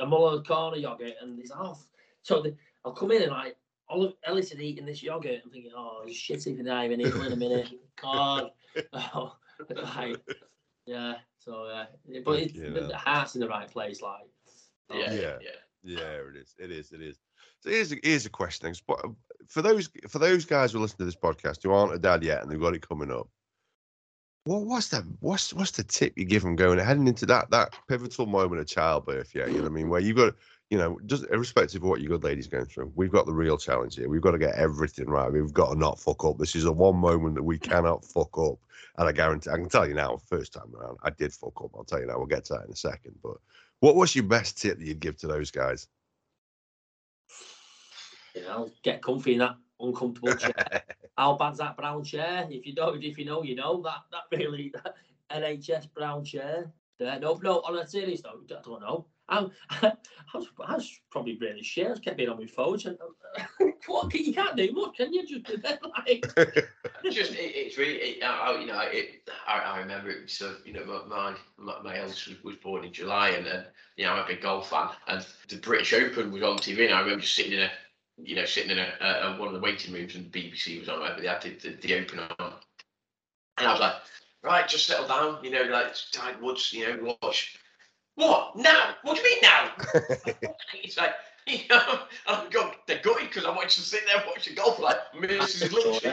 [0.00, 1.84] a Muller corner yogurt, and he's off.
[2.22, 2.56] So the,
[2.86, 3.58] I'll come in and like
[3.88, 5.40] Olive Ellis is eating this yogurt.
[5.44, 7.68] I'm thinking, oh, he's shitting for not even eating in a minute.
[8.00, 8.50] God,
[8.92, 9.36] oh,
[9.96, 10.16] like,
[10.86, 11.14] yeah.
[11.38, 11.86] So uh,
[12.24, 12.88] but it's, Fucking hell.
[12.88, 14.22] the heart's in the right place, like.
[14.90, 15.36] oh, yeah, Yeah.
[15.42, 15.50] yeah.
[15.86, 16.54] Yeah, it is.
[16.58, 16.92] It is.
[16.92, 17.18] It is.
[17.60, 18.72] So here's a, here's a question.
[18.88, 19.04] But
[19.48, 22.42] for those for those guys who listen to this podcast who aren't a dad yet
[22.42, 23.28] and they've got it coming up,
[24.44, 25.04] what what's that?
[25.20, 28.66] What's what's the tip you give them going heading into that that pivotal moment of
[28.66, 29.34] childbirth?
[29.34, 29.88] Yeah, you know what I mean.
[29.88, 30.34] Where you've got
[30.70, 33.58] you know, just irrespective of what your good lady's going through, we've got the real
[33.58, 34.08] challenge here.
[34.08, 35.30] We've got to get everything right.
[35.30, 36.38] We've got to not fuck up.
[36.38, 38.58] This is the one moment that we cannot fuck up.
[38.96, 41.70] And I guarantee, I can tell you now, first time around, I did fuck up.
[41.76, 42.16] I'll tell you now.
[42.16, 43.14] We'll get to that in a second.
[43.22, 43.36] But
[43.80, 45.86] what was your best tip that you'd give to those guys?
[48.34, 50.82] You know, get comfy in that uncomfortable chair.
[51.16, 52.46] How bad's that brown chair?
[52.50, 54.94] If you don't, if you know, you know that that really that
[55.30, 56.72] NHS brown chair.
[56.98, 57.60] Yeah, no, no.
[57.60, 59.06] On a serious note, I don't know.
[59.28, 59.50] I'm,
[59.82, 59.92] I
[60.34, 61.90] was, I was probably really shit.
[61.90, 62.78] I kept being on my phone.
[62.84, 62.98] And,
[63.86, 65.26] what can, you can't do much, can you?
[65.26, 66.24] Just like
[67.10, 70.54] just it, it's really it, I, you know it, I, I remember it so uh,
[70.64, 73.64] you know my my, my eldest was, was born in July and then
[73.96, 76.94] you know I'm a big golf fan and the British Open was on TV and
[76.94, 77.70] I remember just sitting in a
[78.22, 80.88] you know sitting in a, a one of the waiting rooms and the BBC was
[80.88, 82.52] on whatever they had the, the, the Open on
[83.58, 83.94] and I was like
[84.42, 87.58] right just settle down you know like Tiger Woods you know watch
[88.14, 89.70] what now what do you mean now
[90.82, 91.14] it's like
[91.46, 94.54] you know, I'm going, they're gutted because I want to sit there and watch the
[94.54, 95.72] golf like Mrs.
[95.72, 96.04] Lynch.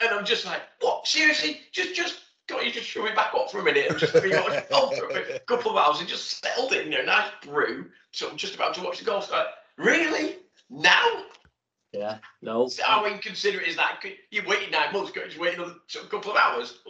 [0.00, 1.06] And I'm just like, what?
[1.06, 1.60] Seriously?
[1.72, 4.30] Just, just, can't you just shove me back up for a minute and just be
[4.30, 7.86] watching golf for a couple of hours and just settled it, in there, nice brew.
[8.12, 9.30] So I'm just about to watch the golf.
[9.30, 10.36] Like, really?
[10.70, 11.24] Now?
[11.92, 12.68] Yeah, no.
[12.68, 14.02] So how inconsiderate is that?
[14.30, 15.76] You waited nine months, got you wait another
[16.10, 16.78] couple of hours.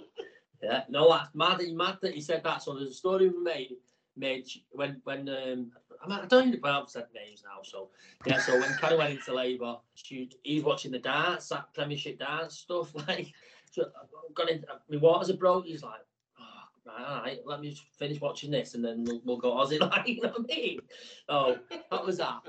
[0.61, 1.61] Yeah, no, that's mad.
[1.73, 2.65] Mad that he said that.
[2.65, 3.77] So there's a story we made
[4.17, 5.71] made when when um,
[6.05, 7.63] I, don't even well, I've said names now.
[7.63, 7.91] So
[8.27, 12.59] yeah, so when Carrie went into labour, she he's watching the darts, that Premiership darts
[12.59, 12.93] stuff.
[13.09, 13.33] Like,
[13.71, 15.67] so I've got in, my waters are broke.
[15.67, 16.01] He's like,
[16.41, 19.79] oh, all right, let me finish watching this, and then we'll, we'll go Aussie.
[19.91, 20.81] Like, you know what I mean?
[21.29, 21.57] Oh,
[21.91, 22.41] that was that.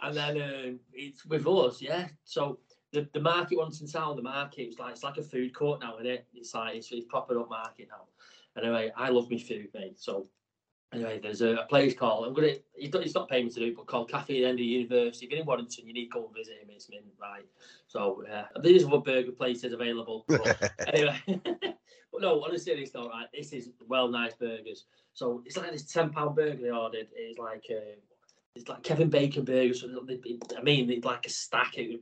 [0.00, 2.08] And then um, it's with us, yeah.
[2.24, 2.58] So
[2.92, 5.80] the, the market once in town, the market it's like it's like a food court
[5.80, 6.26] now, isn't it?
[6.34, 8.04] It's like it's, it's proper up market now.
[8.60, 9.98] Anyway, I love my food, mate.
[9.98, 10.28] So
[10.94, 12.54] Anyway, there's a, a place called I'm gonna.
[12.74, 14.64] He's not paying me to do it, but called Cafe at the End of the
[14.64, 15.26] University.
[15.26, 16.68] If you're in Warrington, you need to go and visit him.
[16.70, 17.44] It's mint, right?
[17.88, 20.24] So yeah, there's other burger places available.
[20.28, 23.26] But anyway, but no, on a serious note, right?
[23.34, 24.86] This is well nice burgers.
[25.12, 27.08] So it's like this ten pound burger they ordered.
[27.14, 28.00] It's like uh,
[28.58, 29.84] it's like Kevin Bacon burgers.
[29.84, 31.78] I mean, like a stack.
[31.78, 32.00] It,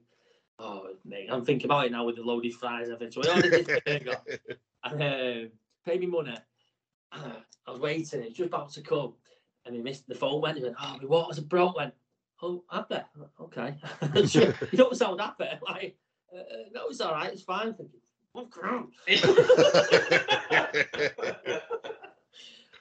[0.58, 2.90] oh mate, I'm thinking about it now with the loaded fries.
[2.90, 3.22] I think so.
[3.22, 4.16] I ordered this burger
[4.84, 5.48] and uh,
[5.84, 6.36] pay me money.
[7.12, 9.14] I was waiting, it's just about to come.
[9.64, 11.76] And he missed the phone went, he went, Oh, my waters are broke.
[11.76, 11.94] Went,
[12.42, 12.98] Oh, happy.
[13.40, 13.74] Okay.
[14.14, 15.46] you don't sound happy.
[15.68, 15.96] Like,
[16.34, 16.42] uh,
[16.72, 17.74] no, it's all right, it's fine.
[17.74, 18.00] Thinking,
[18.34, 18.88] oh, crap.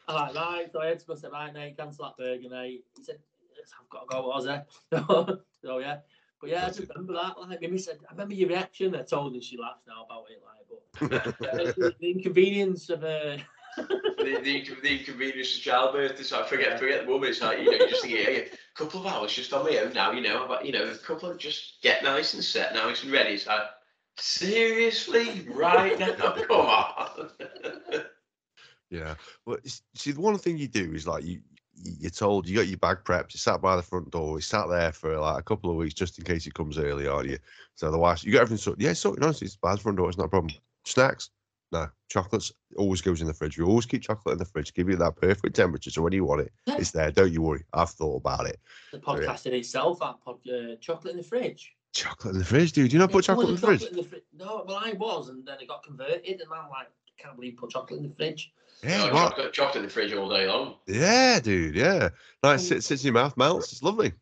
[0.07, 2.83] I'm like, right, so I had to go say, right, mate, cancel that burger, mate.
[2.97, 3.19] He said,
[3.65, 5.39] yes, I've got to go, was it?
[5.61, 5.97] so, yeah.
[6.41, 7.39] But yeah, I just remember that.
[7.39, 8.95] Like, Mimi said, I remember your reaction.
[8.95, 10.41] I told her she laughs now about it.
[10.43, 13.37] Like, but uh, the inconvenience of uh,
[13.77, 16.19] the, the, the inconvenience of childbirth.
[16.19, 17.29] It's like forget forget the woman.
[17.29, 19.65] It's like you know, you just think, yeah, yeah, a couple of hours just on
[19.65, 20.11] my own now.
[20.11, 23.11] You know, but you know, a couple of just get nice and set, nice and
[23.11, 23.33] ready.
[23.33, 23.63] It's like
[24.17, 27.29] seriously, right now, come on.
[28.89, 29.57] yeah, well,
[29.95, 31.41] see, the one thing you do is like you
[31.83, 34.67] you're told you got your bag prepped, you sat by the front door, you sat
[34.69, 37.37] there for like a couple of weeks just in case it comes early, aren't you?
[37.75, 38.83] So otherwise, you got everything sorted.
[38.83, 40.53] Yeah, so honestly, it's by the front door, it's not a problem.
[40.85, 41.31] Snacks,
[41.71, 43.57] no, chocolates always goes in the fridge.
[43.57, 45.89] We always keep chocolate in the fridge, give you that perfect temperature.
[45.89, 46.77] So when you want it, yeah.
[46.77, 47.11] it's there.
[47.11, 47.63] Don't you worry.
[47.73, 48.59] I've thought about it.
[48.91, 49.55] The podcast so, yeah.
[49.55, 51.73] in itself, that pod, uh, chocolate in the fridge.
[51.93, 52.91] Chocolate in the fridge, dude.
[52.91, 53.83] Do you not yeah, put chocolate in the fridge?
[53.83, 56.87] In the fri- no, well, I was, and then it got converted, and I'm like,
[56.87, 58.51] I can't believe you put chocolate in the fridge.
[58.83, 60.75] Yeah, no, chocolate, chocolate in the fridge all day long.
[60.87, 61.75] Yeah, dude.
[61.75, 62.09] Yeah,
[62.43, 62.59] nice.
[62.59, 63.71] Um, sits, sits in your mouth, melts.
[63.71, 64.13] It's lovely.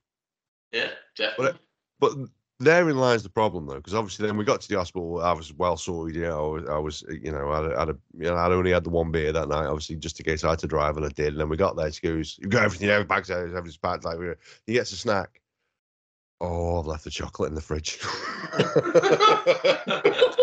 [0.72, 1.60] Yeah, definitely.
[2.00, 2.30] But, but
[2.60, 5.22] therein lies the problem, though, because obviously then we got to the hospital.
[5.22, 6.40] I was well sorted, you know.
[6.40, 8.90] I was, I was you know, I had, a, you know, I'd only had the
[8.90, 11.30] one beer that night, obviously, just in case I had to drive, and I did.
[11.30, 11.92] And then we got there.
[11.92, 14.34] She goes, "You've got everything, you bags, out, everything's packed." Like, we
[14.68, 15.42] he gets a snack.
[16.42, 18.00] Oh, I've left the chocolate in the fridge.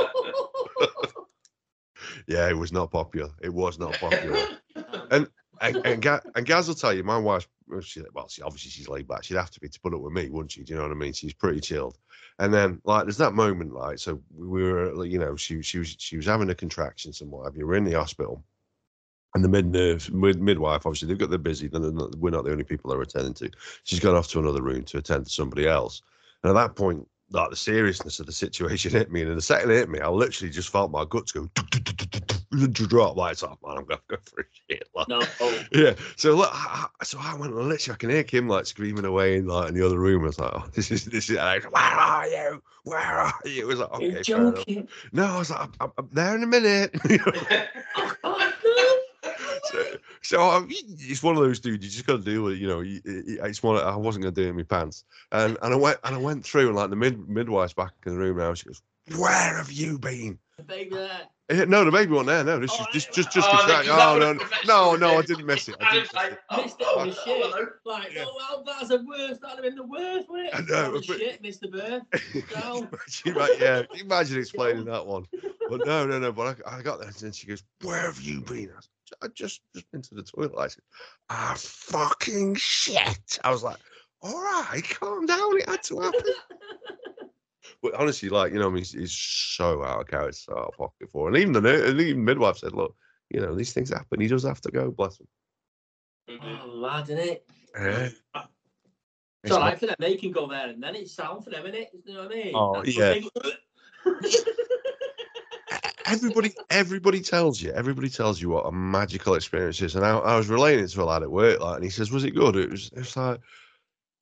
[2.26, 3.30] yeah, it was not popular.
[3.40, 4.38] It was not popular.
[5.10, 5.28] and
[5.60, 8.88] and and, and Gaz will tell you, my wife, well, she, well, she obviously she's
[8.88, 9.24] laid back.
[9.24, 10.62] She'd have to be to put up with me, wouldn't she?
[10.62, 11.12] Do you know what I mean?
[11.12, 11.98] She's pretty chilled.
[12.38, 15.96] And then like there's that moment, like so we were, you know, she she was
[15.98, 17.54] she was having a contraction somewhat.
[17.56, 18.42] You were in the hospital,
[19.34, 21.68] and the mid nurse mid, midwife obviously they've got their busy.
[21.68, 21.82] Then
[22.18, 23.50] we're not the only people they're attending to.
[23.84, 26.02] She's gone off to another room to attend to somebody else.
[26.42, 29.70] And at that point, like the seriousness of the situation hit me, and the second
[29.70, 31.48] it hit me, I literally just felt my guts go
[32.72, 33.78] drop lights off, man.
[33.78, 34.88] I'm gonna go for a shit.
[34.94, 35.20] Like, no.
[35.40, 35.64] Oh.
[35.72, 35.94] Yeah.
[36.16, 39.36] So look, I, so I went and literally I can hear Kim like screaming away
[39.36, 40.22] in like in the other room.
[40.22, 41.36] I was like, oh, this is this is.
[41.36, 42.62] Like, Where are you?
[42.84, 43.62] Where are you?
[43.62, 44.88] It was like, okay, You're joking.
[45.12, 46.94] No, I was like, I'm, I'm there in a minute.
[50.30, 51.84] So, it's one of those dudes.
[51.84, 52.58] You just got to deal with it.
[52.60, 53.82] You know, it's one.
[53.82, 56.18] I wasn't going to do it in my pants, and and I went and I
[56.18, 58.54] went through, and like the mid midwife's back in the room now.
[58.54, 58.80] She goes,
[59.16, 61.22] "Where have you been?" The baby there.
[61.52, 62.44] Yeah, no, the baby one there.
[62.44, 63.48] No, this oh, is just just just.
[63.50, 65.74] Oh, no, oh no, no, no, I didn't miss it.
[65.80, 66.38] I didn't it.
[66.62, 67.66] Missed it on the shit.
[67.84, 68.24] Like, yeah.
[68.24, 69.40] oh well, that's the worst.
[69.40, 70.54] That'd have been the worst, wouldn't it?
[70.54, 70.92] I know.
[70.94, 72.02] Oh, shit, missed the birth.
[73.26, 75.26] imagine, yeah, imagine explaining that one.
[75.68, 76.30] But no, no, no.
[76.30, 78.90] But I, I got there, and she goes, "Where have you been?" I, said,
[79.22, 80.52] I just just been to the toilet.
[80.58, 80.82] I said,
[81.28, 83.76] "Ah, fucking shit." I was like,
[84.22, 85.58] "All right, calm down.
[85.58, 86.22] It had to happen."
[87.82, 90.68] But honestly, like you know, I mean, he's, he's so out of character, so out
[90.68, 92.94] of pocket for, and even the and even midwife said, look,
[93.30, 94.20] you know, these things happen.
[94.20, 94.90] He does have to go.
[94.90, 95.26] Bless him.
[96.42, 97.46] Oh, mad, isn't it?
[97.74, 98.08] Yeah.
[98.08, 98.22] It's
[99.44, 99.96] It's all not- for them.
[99.98, 101.88] They can go there, and then it's sound for them, isn't it?
[102.04, 102.52] You know what I mean?
[102.54, 103.14] Oh, That's yeah.
[106.10, 109.94] everybody everybody tells you everybody tells you what a magical experience is.
[109.94, 112.10] And I, I was relating it to a lad at work like and he says
[112.10, 112.56] was it good?
[112.56, 113.40] It was it's like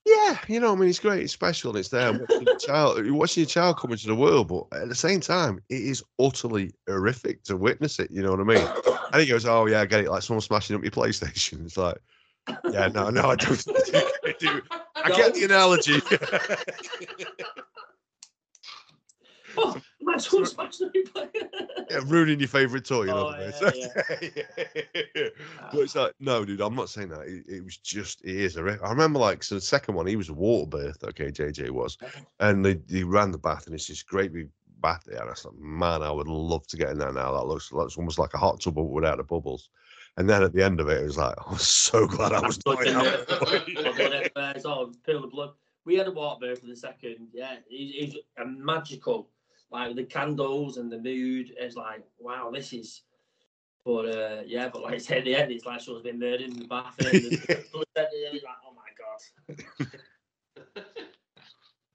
[0.05, 3.05] yeah you know I mean it's great it's special and it's there watching your child
[3.05, 6.03] you're watching your child come into the world but at the same time it is
[6.19, 8.69] utterly horrific to witness it you know what I mean?
[9.13, 11.65] And he goes oh yeah I get it like someone smashing up your PlayStation.
[11.65, 11.99] It's like
[12.71, 14.63] yeah no no I don't I, do,
[14.97, 16.01] I get the analogy
[19.59, 20.91] oh, my son smashed the
[21.91, 23.03] yeah, ruining your favorite toy.
[23.03, 23.89] You know Oh, I mean?
[24.37, 25.25] yeah,
[25.61, 25.69] ah.
[25.73, 27.23] but it's like, no, dude, I'm not saying that.
[27.23, 28.57] It, it was just, it is.
[28.57, 31.03] I remember, like, so the second one, he was a water birth.
[31.05, 31.97] Okay, JJ was,
[32.41, 34.49] and they, they ran the bath, and it's this great big
[34.81, 35.21] bath there.
[35.21, 37.33] And I was like, man, I would love to get in there now.
[37.33, 39.71] That looks, looks almost like a hot tub but without the bubbles.
[40.17, 42.41] And then at the end of it, it was like, I was so glad I
[42.41, 43.05] was not in out.
[43.05, 43.39] there.
[43.39, 43.63] Blood
[43.99, 45.51] everywhere, it's all pool of blood.
[45.85, 47.29] We had a water bird for the second.
[47.33, 49.31] Yeah, he's, it's a magical.
[49.71, 51.53] Like the candles and the mood.
[51.59, 53.03] It's like, wow, this is.
[53.85, 56.43] But uh, yeah, but like I said, at the end, it's like someone's been murdered
[56.43, 57.15] in the bathroom.
[57.49, 60.85] and blood it's like, oh my god.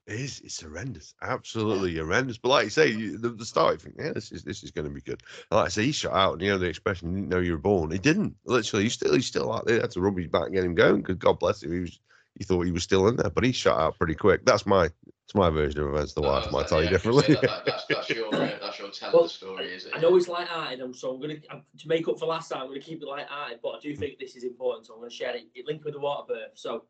[0.05, 0.41] It is.
[0.41, 1.15] It's horrendous.
[1.21, 2.37] Absolutely horrendous.
[2.37, 4.71] But like you say, you, the, the start, you think, yeah, this is this is
[4.71, 5.21] going to be good.
[5.49, 7.39] And like I say, he shot out, and you know the expression, you didn't know
[7.39, 7.89] you were born.
[7.89, 8.35] He didn't.
[8.45, 9.77] Literally, he's still he's still out there.
[9.77, 10.97] They had to rub his back and get him going.
[10.97, 11.99] Because God bless him, he was
[12.35, 14.45] he thought he was still in there, but he shut out pretty quick.
[14.45, 14.85] That's my
[15.25, 16.13] it's my version of events.
[16.13, 17.33] The Oh, wife might tell you yeah, I differently.
[17.35, 19.93] that- that- that's, that's your uh, that's your tell Well, the story, is it?
[19.95, 22.61] I know it's light-hearted, and so I'm gonna I'm, to make up for last time.
[22.63, 25.11] I'm gonna keep it light-hearted, but I do think this is important, so I'm gonna
[25.11, 25.43] share it.
[25.55, 26.83] It linked with the water birth, so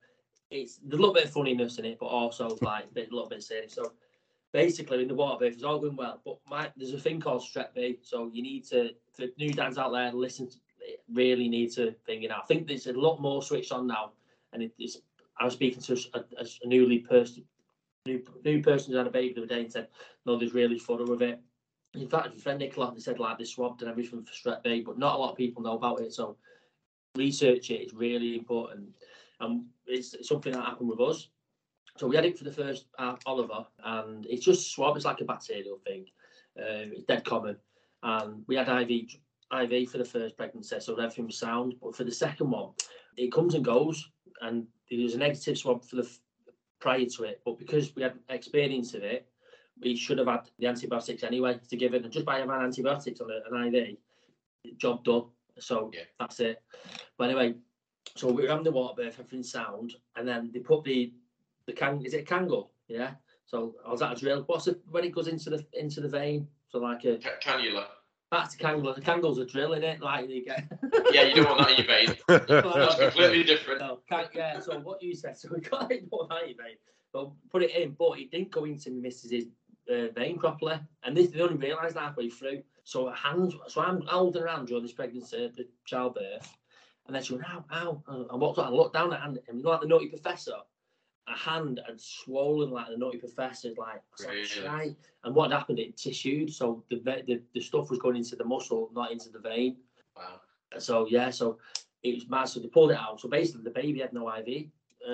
[0.50, 3.14] it's there's a little bit of funniness in it, but also like a, bit, a
[3.14, 3.74] little bit serious.
[3.74, 3.92] So
[4.52, 7.42] basically, in the water birth, it's all going well, but my, there's a thing called
[7.44, 10.50] strep B, so you need to for new dads out there listen.
[10.50, 10.56] To,
[11.14, 12.42] really need to think it out.
[12.44, 14.12] I think there's a lot more switched on now,
[14.54, 14.98] and it, it's.
[15.40, 17.44] I was speaking to a, a, a newly person,
[18.06, 19.88] new new person who had a baby the other day and said,
[20.26, 21.40] "No, there's really fun with it."
[21.96, 24.82] In fact, my friend Nicola, they said like they swabbed and everything for strep B,
[24.82, 26.14] but not a lot of people know about it.
[26.14, 26.38] So
[27.16, 28.90] research it, it is really important,
[29.40, 31.30] and it's, it's something that happened with us.
[31.98, 34.96] So we had it for the first uh, Oliver, and it's just swab.
[34.96, 36.06] It's like a bacterial thing.
[36.58, 37.58] Um, it's dead common,
[38.02, 38.90] and we had IV
[39.52, 41.76] IV for the first pregnancy, so everything was sound.
[41.82, 42.72] But for the second one,
[43.18, 44.10] it comes and goes,
[44.42, 46.10] and there was a negative swab for the
[46.80, 47.42] prior to it.
[47.46, 49.28] But because we had experience of it,
[49.82, 52.04] we should have had the antibiotics anyway to give it.
[52.04, 53.98] And just by having antibiotics on an IV,
[54.78, 55.26] job done.
[55.60, 56.04] So Yeah.
[56.20, 56.62] that's it.
[57.18, 57.56] But anyway,
[58.16, 61.14] so we were having the water birth, everything sound, and then they put the
[61.66, 62.72] the can is it a kangle?
[62.90, 63.16] Yeah.
[63.46, 64.44] So I was at a drill.
[64.48, 66.48] What's it when it goes into the into the vein?
[66.68, 67.86] So like a Ca- Cannula.
[68.34, 68.96] That's a kangle.
[68.96, 70.02] The kangle's are drilling it.
[70.02, 70.66] Like you get.
[71.12, 72.18] Yeah, you don't want that in your vein.
[72.28, 73.82] That's completely different.
[73.82, 74.60] No, can't, yeah.
[74.60, 76.78] So what you said, so we got it put that in vein,
[77.12, 79.50] but put it in, but it didn't go into Mrs.
[79.92, 82.64] Uh, vein properly, and this they only realised halfway through.
[82.84, 86.58] So hands, so I'm holding around during this pregnancy, the childbirth,
[87.06, 88.04] and then she went, ow, ow.
[88.08, 89.88] And I walked up and looked down at her hand, and you know, like the
[89.88, 90.56] naughty professor,
[91.28, 94.02] a hand had swollen like the naughty professor's like,
[94.64, 98.36] like, and what had happened, it tissued, so the, the the stuff was going into
[98.36, 99.78] the muscle, not into the vein.
[100.18, 100.42] Wow.
[100.80, 101.60] So yeah, so
[102.04, 102.46] it was mad.
[102.46, 103.20] So they pulled it out.
[103.20, 104.66] So basically, the baby had no IV
[105.08, 105.12] uh,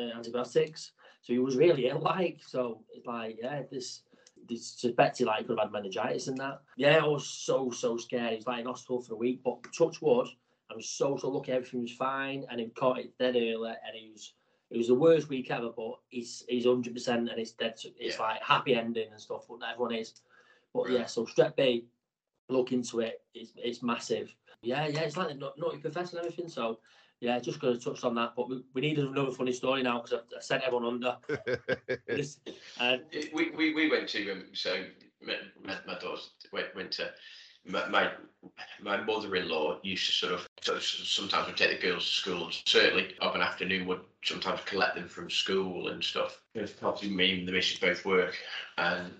[0.00, 2.00] uh, antibiotics, so he was really ill.
[2.00, 4.02] Like so, it's like yeah, this
[4.48, 6.62] this suspected like could have had meningitis and that.
[6.76, 8.34] Yeah, I was so so scared.
[8.34, 10.28] He's like in hospital for a week, but touch wood,
[10.70, 11.52] I was so so lucky.
[11.52, 14.34] Everything was fine, and he caught it dead early, and he was.
[14.72, 17.78] It was the worst week ever, but he's he's hundred percent and it's dead.
[17.98, 18.22] It's Yeah.
[18.22, 20.22] like happy ending and stuff, but not everyone is.
[20.72, 21.00] But Right.
[21.00, 21.84] yeah, so strep B,
[22.48, 23.22] look into it.
[23.34, 24.34] It's it's massive.
[24.62, 26.48] Yeah, yeah, it's like the nut- nutty professor and everything.
[26.48, 26.78] So,
[27.20, 28.32] yeah, just going to touch on that.
[28.34, 31.18] But we, we need another funny story now because I, I sent everyone under.
[32.06, 32.40] This,
[32.78, 32.98] uh,
[33.32, 34.84] We, we, we went to um, so
[35.22, 36.20] my, my, my daughter
[36.52, 37.10] went went to
[37.66, 38.10] my, my
[38.80, 42.62] my mother-in-law used to sort of so sometimes would take the girls to school and
[42.66, 46.40] certainly of an afternoon would sometimes collect them from school and stuff.
[46.52, 48.36] Because Obviously me and the missus both work
[48.78, 49.12] and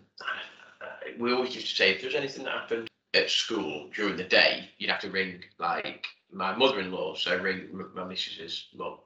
[1.18, 4.24] we always used to say if there was anything that happened at school during the
[4.24, 8.98] day you'd have to ring like my mother-in-law so ring my missus's mum.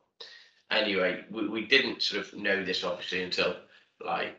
[0.71, 3.57] Anyway, we, we didn't sort of know this obviously until
[4.05, 4.37] like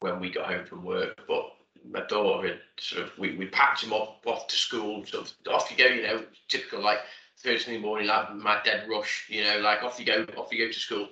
[0.00, 1.55] when we got home from work, but
[1.90, 5.52] my daughter had sort of we, we packed him off off to school, sort of
[5.54, 6.98] off you go, you know, typical like
[7.38, 10.72] Thursday morning, like my dead rush, you know, like off you go, off you go
[10.72, 11.08] to school.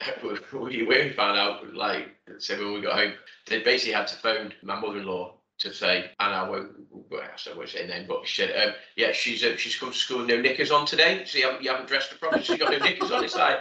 [0.52, 3.14] we, we found out, like, so when we got home,
[3.48, 6.70] they basically had to phone my mother-in-law to say, and I won't,
[7.10, 9.90] well, I won't say her name, but she said, um, yeah, she's uh, she's come
[9.90, 12.44] to school with no knickers on today, so you haven't, you haven't dressed her properly,
[12.44, 13.24] she's got no knickers on.
[13.24, 13.58] It's like,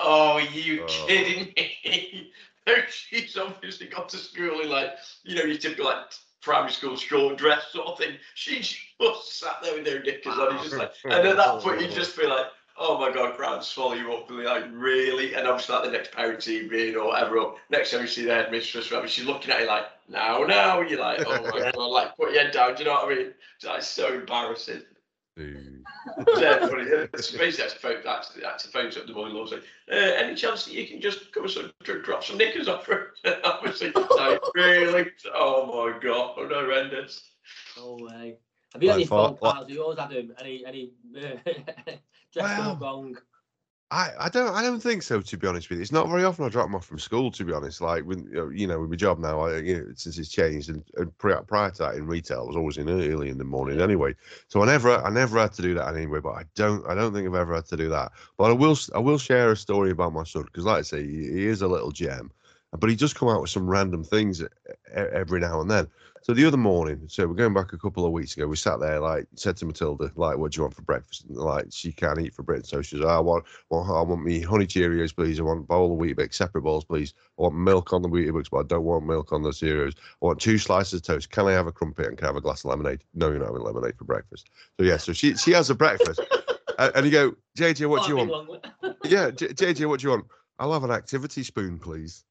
[0.00, 1.04] oh, are you Oh.
[1.06, 2.32] kidding me?
[2.90, 4.92] she's obviously got to school in like,
[5.24, 8.16] you know, your typical like primary school short dress sort of thing.
[8.34, 10.54] She just sat there with no knickers on.
[10.54, 12.46] It's just like, and at that point, you just feel like,
[12.78, 15.34] oh my god, crowd swallow you up, really, like really.
[15.34, 18.34] And obviously, like the next parent evening or whatever, or next time you see the
[18.34, 20.80] headmistress, whatever, she's looking at you like, now, now.
[20.80, 22.74] You're like, oh my god, like put your head down.
[22.74, 23.34] Do you know what I mean?
[23.56, 24.82] It's like so embarrassing.
[25.38, 25.84] Dude.
[26.38, 26.82] Yeah, funny.
[27.14, 30.64] It's basically that's phone that's that's the phones up the mother-in-law saying, uh, any chance
[30.64, 33.12] that you can just come and sort of drop some knickers off her?
[33.44, 35.06] Obviously, like, really?
[35.32, 37.22] Oh my god, oh, horrendous.
[37.76, 38.36] No way.
[38.72, 39.68] Have you Like any phone for- like- calls?
[39.68, 41.20] Have you always had um, any any uh,
[42.34, 43.16] dressed Well, wrong?
[43.90, 45.82] I, I don't I don't think so to be honest with you.
[45.82, 47.80] It's not very often I drop them off from school to be honest.
[47.80, 48.22] Like with
[48.54, 51.40] you know, with my job now, I, you know, since it's changed and, and prior,
[51.40, 54.14] prior to that in retail, I was always in early in the morning anyway.
[54.48, 56.20] So I never I never had to do that anyway.
[56.20, 58.12] But I don't I don't think I've ever had to do that.
[58.36, 61.06] But I will I will share a story about my son because like I say
[61.06, 62.30] he, he is a little gem,
[62.78, 64.42] but he does come out with some random things
[64.92, 65.88] every now and then.
[66.22, 68.80] So the other morning, so we're going back a couple of weeks ago, we sat
[68.80, 71.92] there like said to Matilda like, "What do you want for breakfast?" And like she
[71.92, 75.40] can't eat for breakfast, so she's, "I want well, I want me honey Cheerios, please.
[75.40, 77.14] I want a bowl of Weetabix, separate bowls, please.
[77.38, 79.94] I want milk on the Weetabix, but I don't want milk on the Cheerios.
[79.96, 81.30] I want two slices of toast.
[81.30, 83.04] Can I have a crumpet and can I have a glass of lemonade?
[83.14, 84.50] No, you're not having lemonade for breakfast.
[84.78, 86.20] So yeah, so she she has a breakfast,
[86.78, 88.30] and, and you go, JJ, what do you want?
[88.30, 88.96] want?
[89.04, 90.26] Yeah, J- JJ, what do you want?
[90.58, 92.24] I'll have an activity spoon, please.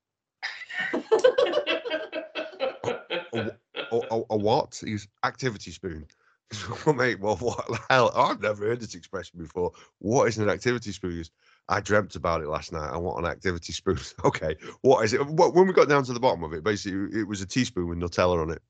[3.91, 4.81] A, a, a what?
[4.83, 6.05] He's activity spoon.
[6.85, 8.11] well, mate, well, what the hell?
[8.15, 9.71] I've never heard this expression before.
[9.99, 11.11] What is an activity spoon?
[11.11, 11.23] He
[11.69, 12.89] I dreamt about it last night.
[12.89, 13.99] I want an activity spoon.
[14.25, 15.25] okay, what is it?
[15.25, 17.99] When we got down to the bottom of it, basically, it was a teaspoon with
[17.99, 18.61] Nutella on it.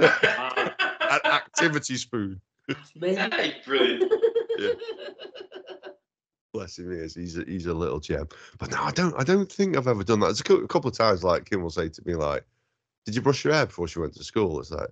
[1.00, 2.40] an activity spoon.
[2.96, 3.30] Amazing.
[3.30, 4.12] Hey, brilliant.
[6.52, 7.14] Bless him, he is.
[7.14, 8.28] He's a, he's a little gem.
[8.58, 9.14] But no, I don't.
[9.18, 10.30] I don't think I've ever done that.
[10.30, 12.44] It's a couple of times, like Kim will say to me, like,
[13.06, 14.90] "Did you brush your hair before she went to school?" It's like,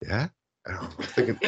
[0.00, 0.28] yeah.
[0.64, 1.38] And I'm thinking,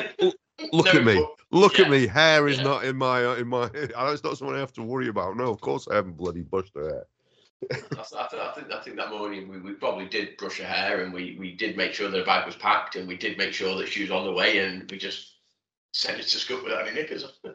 [0.72, 2.06] look No, at me, look yeah, at me.
[2.06, 2.64] Hair is yeah.
[2.64, 3.64] not in my uh, in my.
[3.96, 5.36] I know It's not something I have to worry about.
[5.36, 7.06] No, of course I haven't bloody brushed her hair.
[7.72, 10.66] I, I, th- I think I think that morning we, we probably did brush her
[10.66, 13.38] hair and we, we did make sure that her bag was packed and we did
[13.38, 15.36] make sure that she was on the way and we just
[15.92, 17.24] sent her to school without any knickers.
[17.24, 17.54] on.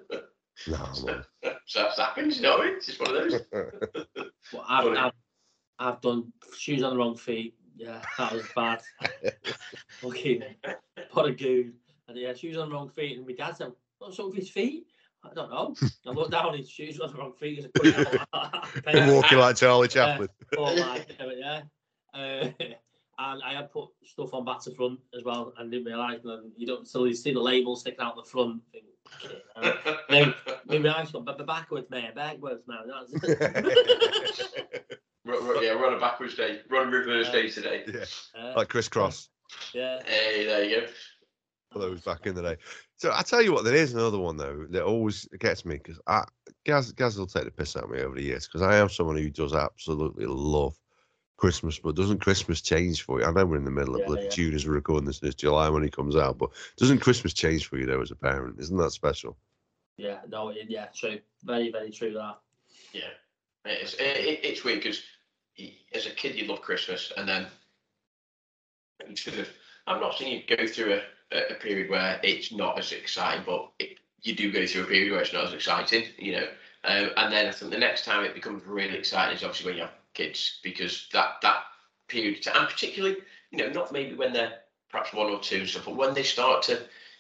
[0.68, 1.24] No, man.
[1.66, 2.58] so that happens, you know.
[2.58, 2.70] what I?
[2.72, 3.42] It's just one of those.
[4.54, 4.98] Well, I've, Funny.
[4.98, 5.12] I've,
[5.78, 7.56] I've done shoes on the wrong feet.
[7.80, 8.82] Yeah, that was bad.
[10.02, 10.44] Fucking
[11.14, 11.74] what a goon.
[12.08, 13.18] And yeah, shoes on the wrong feet.
[13.18, 14.88] And my dad said, What's wrong with his feet?
[15.24, 15.76] I don't know.
[16.08, 17.68] I looked down, his shoes were on the wrong feet.
[17.74, 20.30] Been walking like Charlie Chaplin.
[20.52, 21.62] But like, yeah.
[22.14, 26.24] Uh, and I had put stuff on back to front as well and didn't realise.
[26.24, 28.62] And you don't still you see the label sticking out the front.
[28.72, 28.86] Think,
[29.26, 30.34] "Okay, uh, no,
[30.68, 32.14] maybe I've got b- backwards, man.
[32.16, 32.90] Backwards, man.
[35.30, 37.84] That's Ru- ru- yeah, run a backwards day, run a reverse day today.
[37.88, 38.06] yeah,
[38.40, 39.30] uh, like crisscross.
[39.74, 40.02] yeah.
[40.06, 40.88] Hey, there you go.
[41.72, 42.58] for those back in the day.
[42.96, 46.00] So I tell you what, there is another one though that always gets me because
[46.08, 46.24] I
[46.66, 48.90] Gaz Gaz will take the piss out of me over the years because I am
[48.90, 50.78] someone who does absolutely love
[51.38, 53.26] Christmas, but doesn't Christmas change for you?
[53.26, 54.30] I know we're in the middle of Yeah, bloody yeah.
[54.30, 57.34] June as we're recording this, and it's July when he comes out, but doesn't Christmas
[57.34, 58.60] change for you though as a parent?
[58.60, 59.38] Isn't that special?
[59.98, 61.20] Yeah, no, yeah, true.
[61.44, 62.40] Very, very true that.
[62.94, 63.02] Yeah,
[63.66, 65.02] it's it, it- it's weird because
[65.94, 67.48] as a kid you love Christmas, and then
[69.08, 69.50] you sort of.
[69.88, 71.00] I'm not saying you go through
[71.32, 74.88] a, a period where it's not as exciting, but it, you do go through a
[74.88, 76.48] period where it's not as exciting, you know.
[76.84, 79.78] Um, and then I think the next time it becomes really exciting is obviously when
[79.78, 81.64] you have kids, because that that
[82.08, 83.18] period, of time- and particularly,
[83.52, 86.24] you know, not maybe when they're perhaps one or two and stuff, but when they
[86.24, 86.80] start to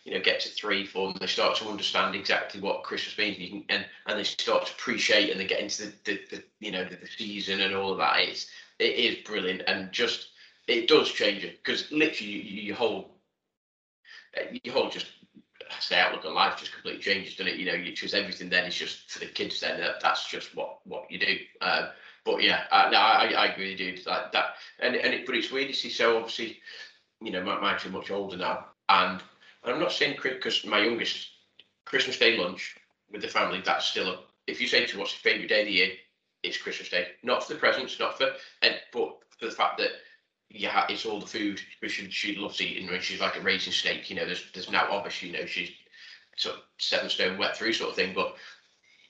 [0.09, 3.37] you know, get to three, four, and they start to understand exactly what Christmas means,
[3.37, 6.43] you can, and and they start to appreciate, and they get into the, the, the
[6.59, 8.17] you know the, the season and all of that.
[8.17, 8.47] It's
[8.79, 10.29] it is brilliant, and just
[10.67, 13.11] it does change it because literally you, you whole
[14.63, 15.05] your whole just
[15.79, 17.59] say outlook on life just completely changes, doesn't it?
[17.59, 19.59] You know, you choose everything then is just for the kids.
[19.59, 21.37] Then that, that's just what what you do.
[21.61, 21.89] Um,
[22.25, 23.99] but yeah, uh, no, I, I agree with you.
[24.07, 25.91] Like that, and and it, but it's weird to see.
[25.91, 26.57] So obviously,
[27.21, 29.21] you know, my, my are much older now, and
[29.69, 31.27] I'm not saying because my youngest
[31.85, 32.75] Christmas Day lunch
[33.11, 33.61] with the family.
[33.65, 34.19] That's still a.
[34.47, 35.91] If you say to what's your favourite day of the year,
[36.43, 37.07] it's Christmas Day.
[37.23, 39.91] Not for the presents, not for, and but for the fact that
[40.49, 41.59] yeah, it's all the food.
[41.87, 42.89] She, she loves eating.
[42.89, 44.25] When she's like a raisin steak, you know.
[44.25, 45.71] There's there's now obviously you know she's
[46.37, 48.35] sort of seven stone wet through sort of thing, but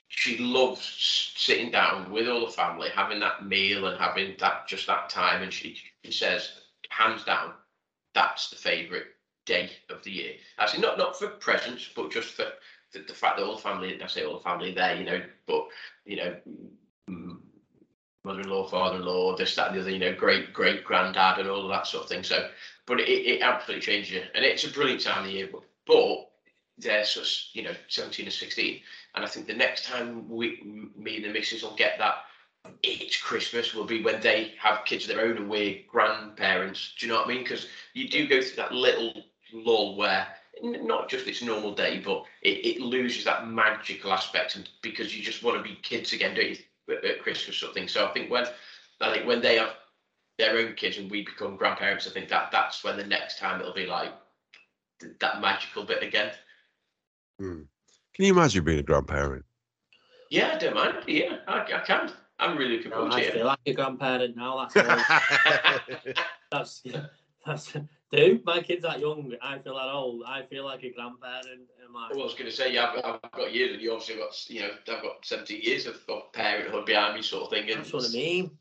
[0.07, 4.88] she loves sitting down with all the family, having that meal and having that just
[4.88, 5.43] that time.
[5.43, 6.49] And she, she says,
[6.89, 7.53] hands down,
[8.16, 9.05] that's the favourite
[9.50, 10.34] day of the year.
[10.58, 12.45] Actually, not not for presents, but just for
[12.93, 15.22] the, the fact that all the family, I say all the family there, you know,
[15.47, 15.68] but
[16.06, 16.36] you know,
[17.10, 17.38] mm,
[18.24, 21.70] mother-in-law, father-in-law, this, that, and the other, you know, great great granddad and all of
[21.70, 22.24] that sort of thing.
[22.24, 22.50] So,
[22.86, 25.50] but it, it absolutely changes you, and it's a brilliant time of the year.
[25.52, 26.30] But, but
[26.78, 28.80] they're such, you know, 17 and 16.
[29.16, 32.20] And I think the next time we, me and the missus will get that,
[32.84, 36.93] it's Christmas will be when they have kids of their own and we're grandparents.
[36.97, 37.43] Do you know what I mean?
[37.43, 39.24] Because you do go through that little
[39.54, 40.28] lull where
[40.62, 45.24] not just its normal day, but it, it loses that magical aspect, and because you
[45.24, 46.58] just want to be kids again, don't you?
[46.89, 47.88] At, at Christmas sort of thing.
[47.88, 48.45] So I think when
[49.02, 49.76] I think when they have
[50.38, 53.60] their own kids and we become grandparents, I think that that's when the next time
[53.62, 54.12] it'll be like
[55.20, 56.32] that magical bit again.
[57.39, 57.62] Hmm.
[58.14, 59.45] Can you imagine being a grandparent?
[60.30, 60.95] Yeah, I don't mind.
[61.08, 62.12] Yeah, I, I can.
[62.39, 63.30] I'm really looking forward no, to I it.
[63.30, 64.68] I feel like a grandparent now.
[64.74, 66.84] That's that's
[67.45, 67.74] that's.
[68.12, 69.34] Dude, my kid's that young.
[69.41, 70.24] I feel that old.
[70.26, 71.62] I feel like a grandparent.
[71.93, 73.91] Like, well, I was going to say, yeah, I've got, I've got years, and you
[73.91, 77.49] obviously got, you know, I've got 17 years of, of parenthood behind me, sort of
[77.49, 77.68] thing.
[77.68, 78.51] That's what I mean.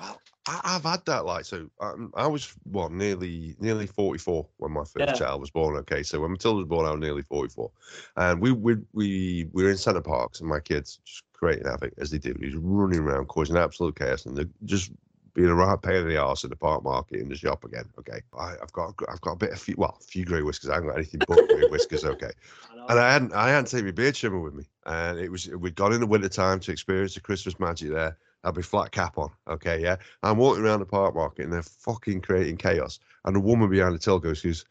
[0.00, 1.24] Well, I, have had that.
[1.24, 5.12] Like, so um, I was what nearly nearly forty four when my first yeah.
[5.12, 5.76] child was born.
[5.76, 7.70] Okay, so when Matilda was born, I was nearly forty four,
[8.16, 11.92] and we we we we were in Center Parcs, and my kids just creating havoc
[11.98, 12.34] as they do.
[12.40, 14.90] He's running around causing absolute chaos, and they're just
[15.34, 17.88] being a right pain in the arse in the park market in the shop again.
[17.98, 20.70] Okay, I, have got I've got a bit of few, well, a few grey whiskers.
[20.70, 22.04] I haven't got anything but grey whiskers.
[22.04, 22.30] Okay,
[22.88, 25.74] and I hadn't I hadn't taken my beard trimmer with me, and it was we'd
[25.74, 29.18] gone in the winter time to experience the Christmas magic there I'd be flat cap
[29.18, 29.30] on.
[29.48, 29.96] Okay, yeah.
[30.22, 32.98] I'm walking around the park market and they're fucking creating chaos.
[33.24, 34.64] And a woman behind the till goes, goes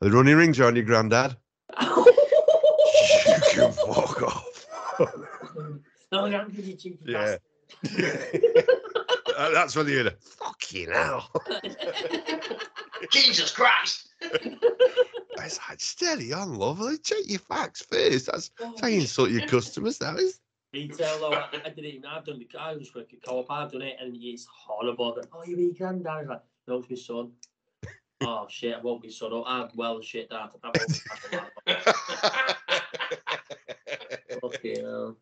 [0.00, 1.36] Are the running rings on your granddad?
[1.80, 1.96] you
[3.50, 4.66] can fuck off.
[6.10, 6.26] no,
[9.42, 9.54] you yeah.
[9.54, 11.30] That's when you're fucking hell.
[13.10, 14.08] Jesus Christ.
[15.38, 16.98] It's like steady on, lovely.
[16.98, 18.26] Check your facts first.
[18.26, 20.38] That's oh, how you insult your customers, that is
[20.72, 21.32] retail though.
[21.32, 22.06] I, I didn't even.
[22.06, 22.48] I've done the.
[22.58, 23.50] I just work at co-op.
[23.50, 25.14] I've done it, and it's horrible.
[25.14, 26.06] That, oh, you mean granddad?
[26.06, 27.32] I was like, no, it's my son.
[28.22, 29.44] oh shit, I won't be son up.
[29.46, 30.50] I'm well shit dad.
[34.42, 35.16] okay, hell.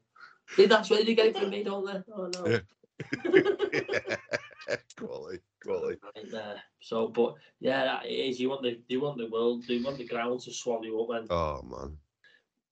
[0.56, 2.02] See, that's what they get it from me, don't they?
[2.12, 2.46] Oh no.
[2.46, 2.58] Yeah.
[4.96, 5.98] quality, quality.
[6.02, 6.62] Right uh, there.
[6.80, 8.40] So, but yeah, it is.
[8.40, 11.10] You want the you want the world, you want the ground to swallow you up,
[11.10, 11.96] and oh man,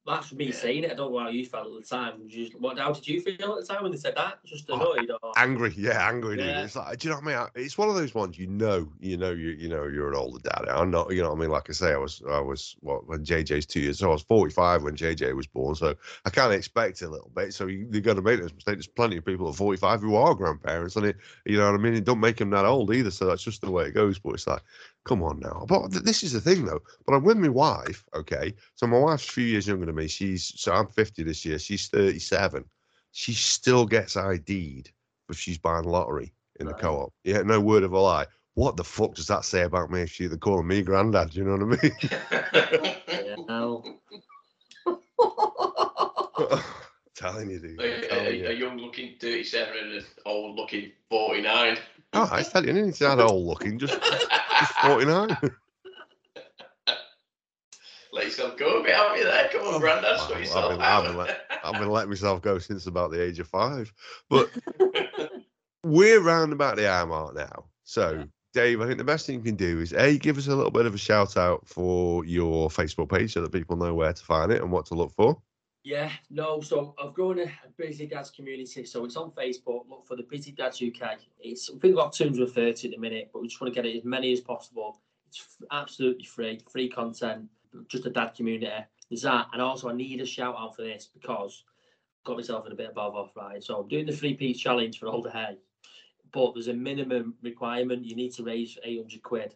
[0.08, 0.52] that's me yeah.
[0.52, 0.92] saying it.
[0.92, 2.28] I don't know how you felt at the time.
[2.58, 4.44] What, how did you feel at the time when they said that?
[4.44, 5.74] Just oh, annoyed or angry?
[5.76, 6.38] Yeah, angry.
[6.38, 6.64] Yeah.
[6.64, 7.48] It's like, do you know what I mean?
[7.66, 10.40] It's one of those ones you know, you know, you you know, you're an older
[10.40, 10.68] dad.
[10.68, 11.50] I'm not, you know what I mean?
[11.50, 14.22] Like I say, I was, I was, what when JJ's two years, so I was
[14.22, 15.74] 45 when JJ was born.
[15.74, 15.94] So
[16.24, 17.54] I kind of expect a little bit.
[17.54, 18.76] So you, you're going to make this mistake.
[18.76, 21.82] There's plenty of people at 45 who are grandparents, and it, you know what I
[21.82, 21.94] mean?
[21.94, 23.10] It don't make them that old either.
[23.10, 24.18] So that's just the way it goes.
[24.18, 24.62] But it's like,
[25.08, 25.64] Come on now.
[25.66, 26.82] But this is the thing though.
[27.06, 28.52] But I'm with my wife, okay?
[28.74, 30.06] So my wife's a few years younger than me.
[30.06, 31.58] She's so I'm 50 this year.
[31.58, 32.62] She's 37.
[33.12, 34.92] She still gets ID'd
[35.30, 36.76] if she's buying lottery in right.
[36.76, 37.14] the co-op.
[37.24, 38.26] Yeah, no word of a lie.
[38.52, 41.34] What the fuck does that say about me if she's the calling me granddad?
[41.34, 41.92] You know what I
[46.44, 46.64] mean?
[47.18, 47.80] telling you, dude.
[47.80, 48.46] A, a, you.
[48.46, 51.78] a, young looking 37 and an old looking 49.
[52.14, 55.36] Oh, I tell you, to that old looking, just, just 49.
[58.10, 59.48] Let yourself go a bit, haven't you there?
[59.52, 62.40] Come on, oh, Brandon, sort yourself I've been, I've, been let, I've been letting myself
[62.40, 63.92] go since about the age of five.
[64.30, 64.50] But
[65.84, 67.66] we're round about the hour mark now.
[67.84, 70.56] So, Dave, I think the best thing you can do is A, give us a
[70.56, 74.12] little bit of a shout out for your Facebook page so that people know where
[74.12, 75.40] to find it and what to look for.
[75.88, 76.60] Yeah, no.
[76.60, 77.46] So I've grown a
[77.78, 78.84] Busy Dads community.
[78.84, 79.88] So it's on Facebook.
[79.88, 81.16] Look for the Busy Dads UK.
[81.40, 84.04] It's we've got 230 at the minute, but we just want to get it as
[84.04, 85.00] many as possible.
[85.28, 87.46] It's absolutely free, free content,
[87.88, 88.70] just a dad community.
[89.08, 91.64] There's that, and also I need a shout out for this because
[92.20, 93.64] I've got myself in a bit of bother, off right?
[93.64, 95.56] So I'm doing the three peaks challenge for Alder Hey,
[96.32, 98.04] but there's a minimum requirement.
[98.04, 99.54] You need to raise 800 quid.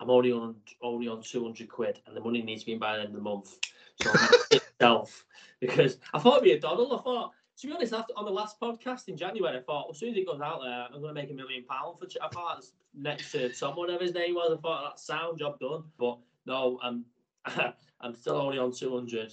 [0.00, 2.96] I'm only on only on 200 quid, and the money needs to be in by
[2.96, 3.56] the end of the month.
[4.02, 4.12] So
[4.82, 5.24] itself
[5.60, 6.98] because I thought it'd be a doddle.
[6.98, 9.92] I thought, to be honest, after on the last podcast in January, I thought well,
[9.92, 12.06] as soon as it goes out there, I'm going to make a million pounds for.
[12.22, 12.64] I thought
[12.94, 14.56] next to Tom, whatever his name was.
[14.56, 17.04] I thought that sound job done, but no, I'm
[18.00, 19.32] I'm still only on 200.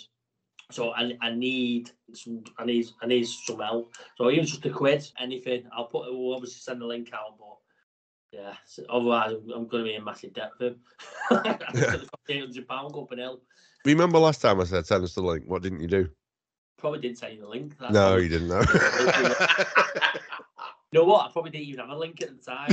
[0.72, 3.94] So I, I need some I need I need some help.
[4.18, 7.58] So even just a quid, anything, I'll put we'll obviously send the link out, but
[8.32, 10.76] yeah, so otherwise I'm, going to be in massive debt for him.
[12.30, 13.42] Eight hundred pound up an hill.
[13.86, 15.46] Remember last time I said send us the link?
[15.48, 16.10] What didn't you do?
[16.78, 17.74] Probably didn't send you the link.
[17.80, 18.20] that's No, all.
[18.22, 18.62] you didn't know.
[20.92, 21.28] You know what?
[21.30, 22.72] I probably didn't even have a link at the time.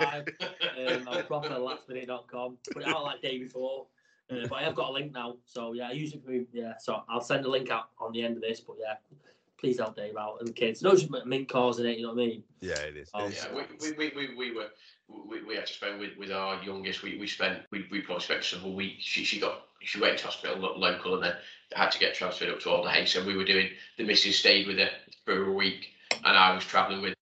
[0.00, 2.58] um, I was proper lastminute.com.
[2.72, 3.86] Put it out like day before.
[4.28, 5.36] Uh, but I have got a link now.
[5.44, 6.32] So yeah, I use it for.
[6.52, 8.58] Yeah, so I'll send a link out on the end of this.
[8.58, 8.94] But yeah,
[9.60, 10.82] please help Dave out and the kids.
[10.82, 11.98] No, just mint causing it.
[11.98, 12.42] You know what I mean?
[12.62, 13.10] yeah, it is.
[13.14, 14.66] It's- Yeah, we, we, we, we, we were
[15.08, 17.04] we, we had to spend with, with our youngest.
[17.04, 19.04] We, we spent we, we probably spent several weeks.
[19.04, 21.36] She she got she went to hospital lo- local and then
[21.72, 23.06] had to get transferred up to Alder Hey.
[23.06, 24.90] So we were doing the missus stayed with her
[25.24, 27.14] for a week, and I was travelling with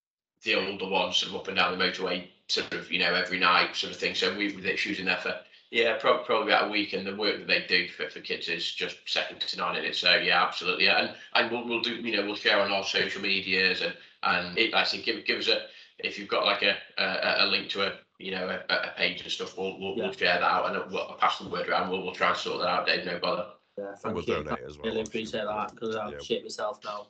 [0.43, 3.39] the older one sort of up and down the motorway, sort of you know every
[3.39, 4.15] night sort of thing.
[4.15, 5.35] So we were she was in there for
[5.71, 8.49] yeah probably, probably about a week, and the work that they do for, for kids
[8.49, 9.97] is just second to none in it.
[9.97, 11.01] So yeah, absolutely, yeah.
[11.01, 14.59] and and we'll, we'll do you know we'll share on our social medias and and
[14.59, 15.63] it like I say give give us a
[15.99, 19.23] if you've got like a a, a link to a you know a, a page
[19.23, 20.05] and stuff, we'll we'll, Yeah.
[20.05, 21.91] we'll share that out and we'll I'll pass the word around.
[21.91, 23.05] We'll we'll try and sort that out, Dave.
[23.05, 23.47] No bother.
[23.77, 24.35] Yeah, thank we'll you.
[24.45, 24.87] donate as well.
[24.93, 26.19] Really appreciate that because I'm Yeah.
[26.21, 27.09] shit myself now.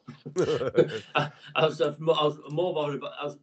[1.14, 3.36] I, I was I was more bothered about I was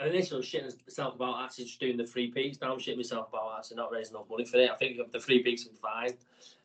[0.00, 2.58] initially shitting myself about actually just doing the free peaks.
[2.60, 4.70] Now I'm shitting myself about actually not raising enough money for it.
[4.70, 6.14] I think the free peaks are fine.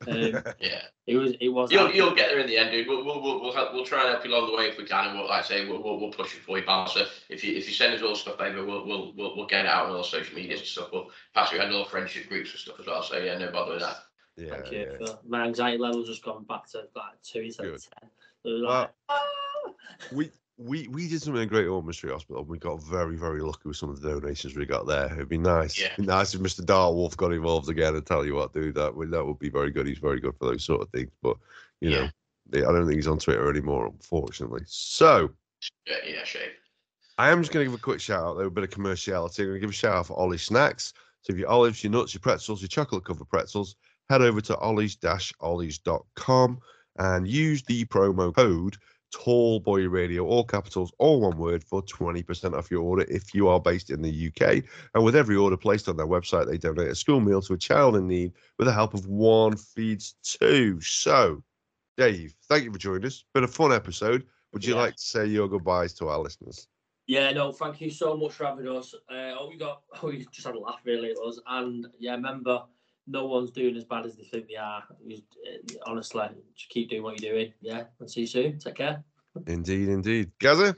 [0.07, 0.81] Um, Yeah.
[1.07, 2.87] it was it was You'll, you'll get there in the end, dude.
[2.87, 4.85] We'll, we'll, we'll, we'll, help, we'll try and help you along the way if we
[4.85, 6.87] can, and we'll, like I say, we'll, we'll, we'll push it for you, pal.
[6.87, 9.65] So if you if you send us all stuff over, we'll, we'll, we'll, we'll get
[9.65, 10.89] it out on all social medias and stuff.
[10.93, 13.01] We'll pass it around all friendship groups and stuff as well.
[13.03, 13.97] So yeah, no bother with that.
[14.37, 14.79] yeah, Thank you.
[14.99, 15.05] yeah.
[15.07, 17.81] For, my anxiety level's just gone back to like two instead of Good.
[18.01, 18.09] ten.
[18.45, 19.23] It Well, like, "Ah."
[20.11, 22.41] we we we did something in Great Ormond Street Hospital.
[22.41, 25.11] and We got very very lucky with some of the donations we got there.
[25.13, 25.95] It'd be nice, Yeah.
[25.97, 26.61] Be nice if Mr.
[26.61, 27.95] Dartwolf got involved again.
[27.95, 29.87] And tell you what, dude, that would that would be very good.
[29.87, 31.11] He's very good for those sort of things.
[31.21, 31.37] But
[31.81, 32.09] you Yeah.
[32.53, 34.61] know, I don't think he's on Twitter anymore, unfortunately.
[34.67, 35.31] So
[35.87, 36.51] Yeah, yeah, shame.
[37.17, 39.39] I am just going to give a quick shout out, though, a bit of commerciality.
[39.39, 40.93] I'm going to give a shout out for Ollie Snacks.
[41.21, 43.75] So if your olives, your nuts, your pretzels, your chocolate covered pretzels,
[44.09, 46.59] head over to ollys-ollys.com
[46.99, 48.75] and use the promo code
[49.13, 53.59] Tallboy Radio, all capitals, all one word, for 20% off your order if you are
[53.59, 54.63] based in the UK.
[54.95, 57.57] And with every order placed on their website, they donate a school meal to a
[57.57, 60.79] child in need with the help of One Feeds Two.
[60.81, 61.43] So,
[61.97, 63.23] Dave, thank you for joining us.
[63.33, 64.25] Been a fun episode.
[64.53, 64.81] Would you Yeah.
[64.81, 66.67] like to say your goodbyes to our listeners?
[67.05, 68.93] Yeah, no, thank you so much for having us.
[68.93, 72.13] Uh, oh, we got, oh, we just had a laugh really at us, and yeah,
[72.13, 72.63] remember,
[73.07, 74.83] no one's doing as bad as they think they are.
[75.05, 77.53] You, uh, honestly, just keep doing what you're doing.
[77.61, 78.59] Yeah, and see you soon.
[78.59, 79.03] Take care.
[79.47, 80.31] Indeed, indeed.
[80.39, 80.75] Gaza?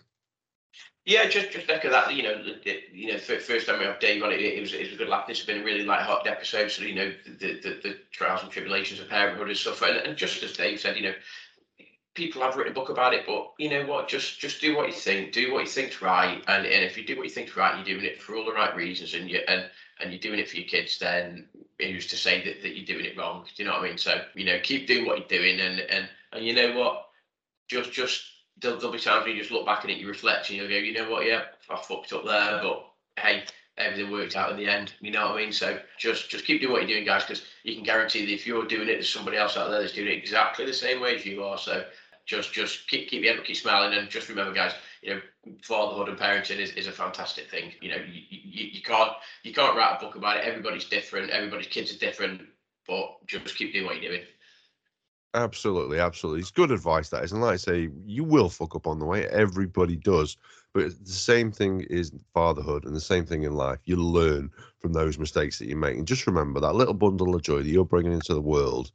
[1.05, 2.13] Yeah, just just echo that.
[2.15, 4.73] You know, the, the- you know, first time we have Dave on it, it was
[4.73, 5.28] it was a good laugh.
[5.28, 6.71] This has been a really light-hearted episode.
[6.71, 9.82] So you know, the the, the trials and tribulations of parenthood and stuff.
[9.84, 11.13] And, and just as Dave said, you know,
[12.15, 14.07] people have written a book about it, but you know what?
[14.07, 15.32] Just just do what you think.
[15.32, 16.43] Do what you think's right.
[16.47, 18.53] And and if you do what you think's right, you're doing it for all the
[18.53, 19.69] right reasons, and you and
[19.99, 20.97] and you're doing it for your kids.
[20.97, 21.47] Then
[21.80, 23.45] who's to say that, that you're doing it wrong?
[23.55, 23.97] Do you know what I mean?
[23.97, 27.07] So you know, keep doing what you're doing, and and and you know what?
[27.67, 28.23] Just just
[28.61, 30.69] there'll, there'll be times when you just look back and it, you reflect, and you'll
[30.69, 31.26] go, you know what?
[31.26, 32.86] Yeah, I fucked up there, but
[33.17, 33.43] hey,
[33.78, 34.93] everything worked out in the end.
[35.01, 35.53] You know what I mean?
[35.53, 38.47] So just just keep doing what you're doing, guys, because you can guarantee that if
[38.47, 41.15] you're doing it, there's somebody else out there that's doing it exactly the same way
[41.15, 41.57] as you are.
[41.57, 41.84] So
[42.26, 44.73] just just keep keep your head keep smiling, and just remember, guys,
[45.05, 45.21] you know,
[45.61, 47.71] fatherhood and parenting is, is a fantastic thing.
[47.79, 49.11] You know, you, you, you can't
[49.43, 50.45] you can't write a book about it.
[50.45, 51.29] Everybody's different.
[51.29, 52.41] Everybody's kids are different.
[52.87, 54.25] But just keep doing what you're doing.
[55.35, 56.41] Absolutely, absolutely.
[56.41, 57.33] It's good advice, that is.
[57.33, 59.27] And like I say, you will fuck up on the way.
[59.27, 60.37] Everybody does.
[60.73, 63.79] But the same thing is fatherhood and the same thing in life.
[63.85, 64.49] You learn
[64.79, 65.97] from those mistakes that you make.
[65.97, 68.91] And just remember that little bundle of joy that you're bringing into the world,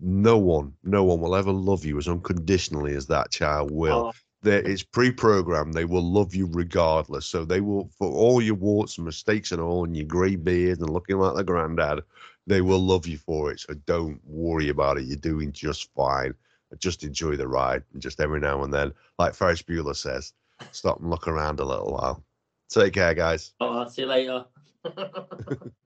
[0.00, 4.06] no one, no one will ever love you as unconditionally as that child will.
[4.06, 4.12] Oh,
[4.44, 5.74] It's pre-programmed.
[5.74, 7.26] They will love you regardless.
[7.26, 10.80] So they will, for all your warts and mistakes and all, and your grey beard
[10.80, 12.02] and looking like the granddad,
[12.46, 13.60] they will love you for it.
[13.60, 15.04] So don't worry about it.
[15.04, 16.34] You're doing just fine.
[16.78, 20.32] Just enjoy the ride, and just every now and then, like Ferris Bueller says,
[20.70, 22.24] stop and look around a little while.
[22.70, 23.52] Take care, guys.
[23.60, 24.46] oh, see you later.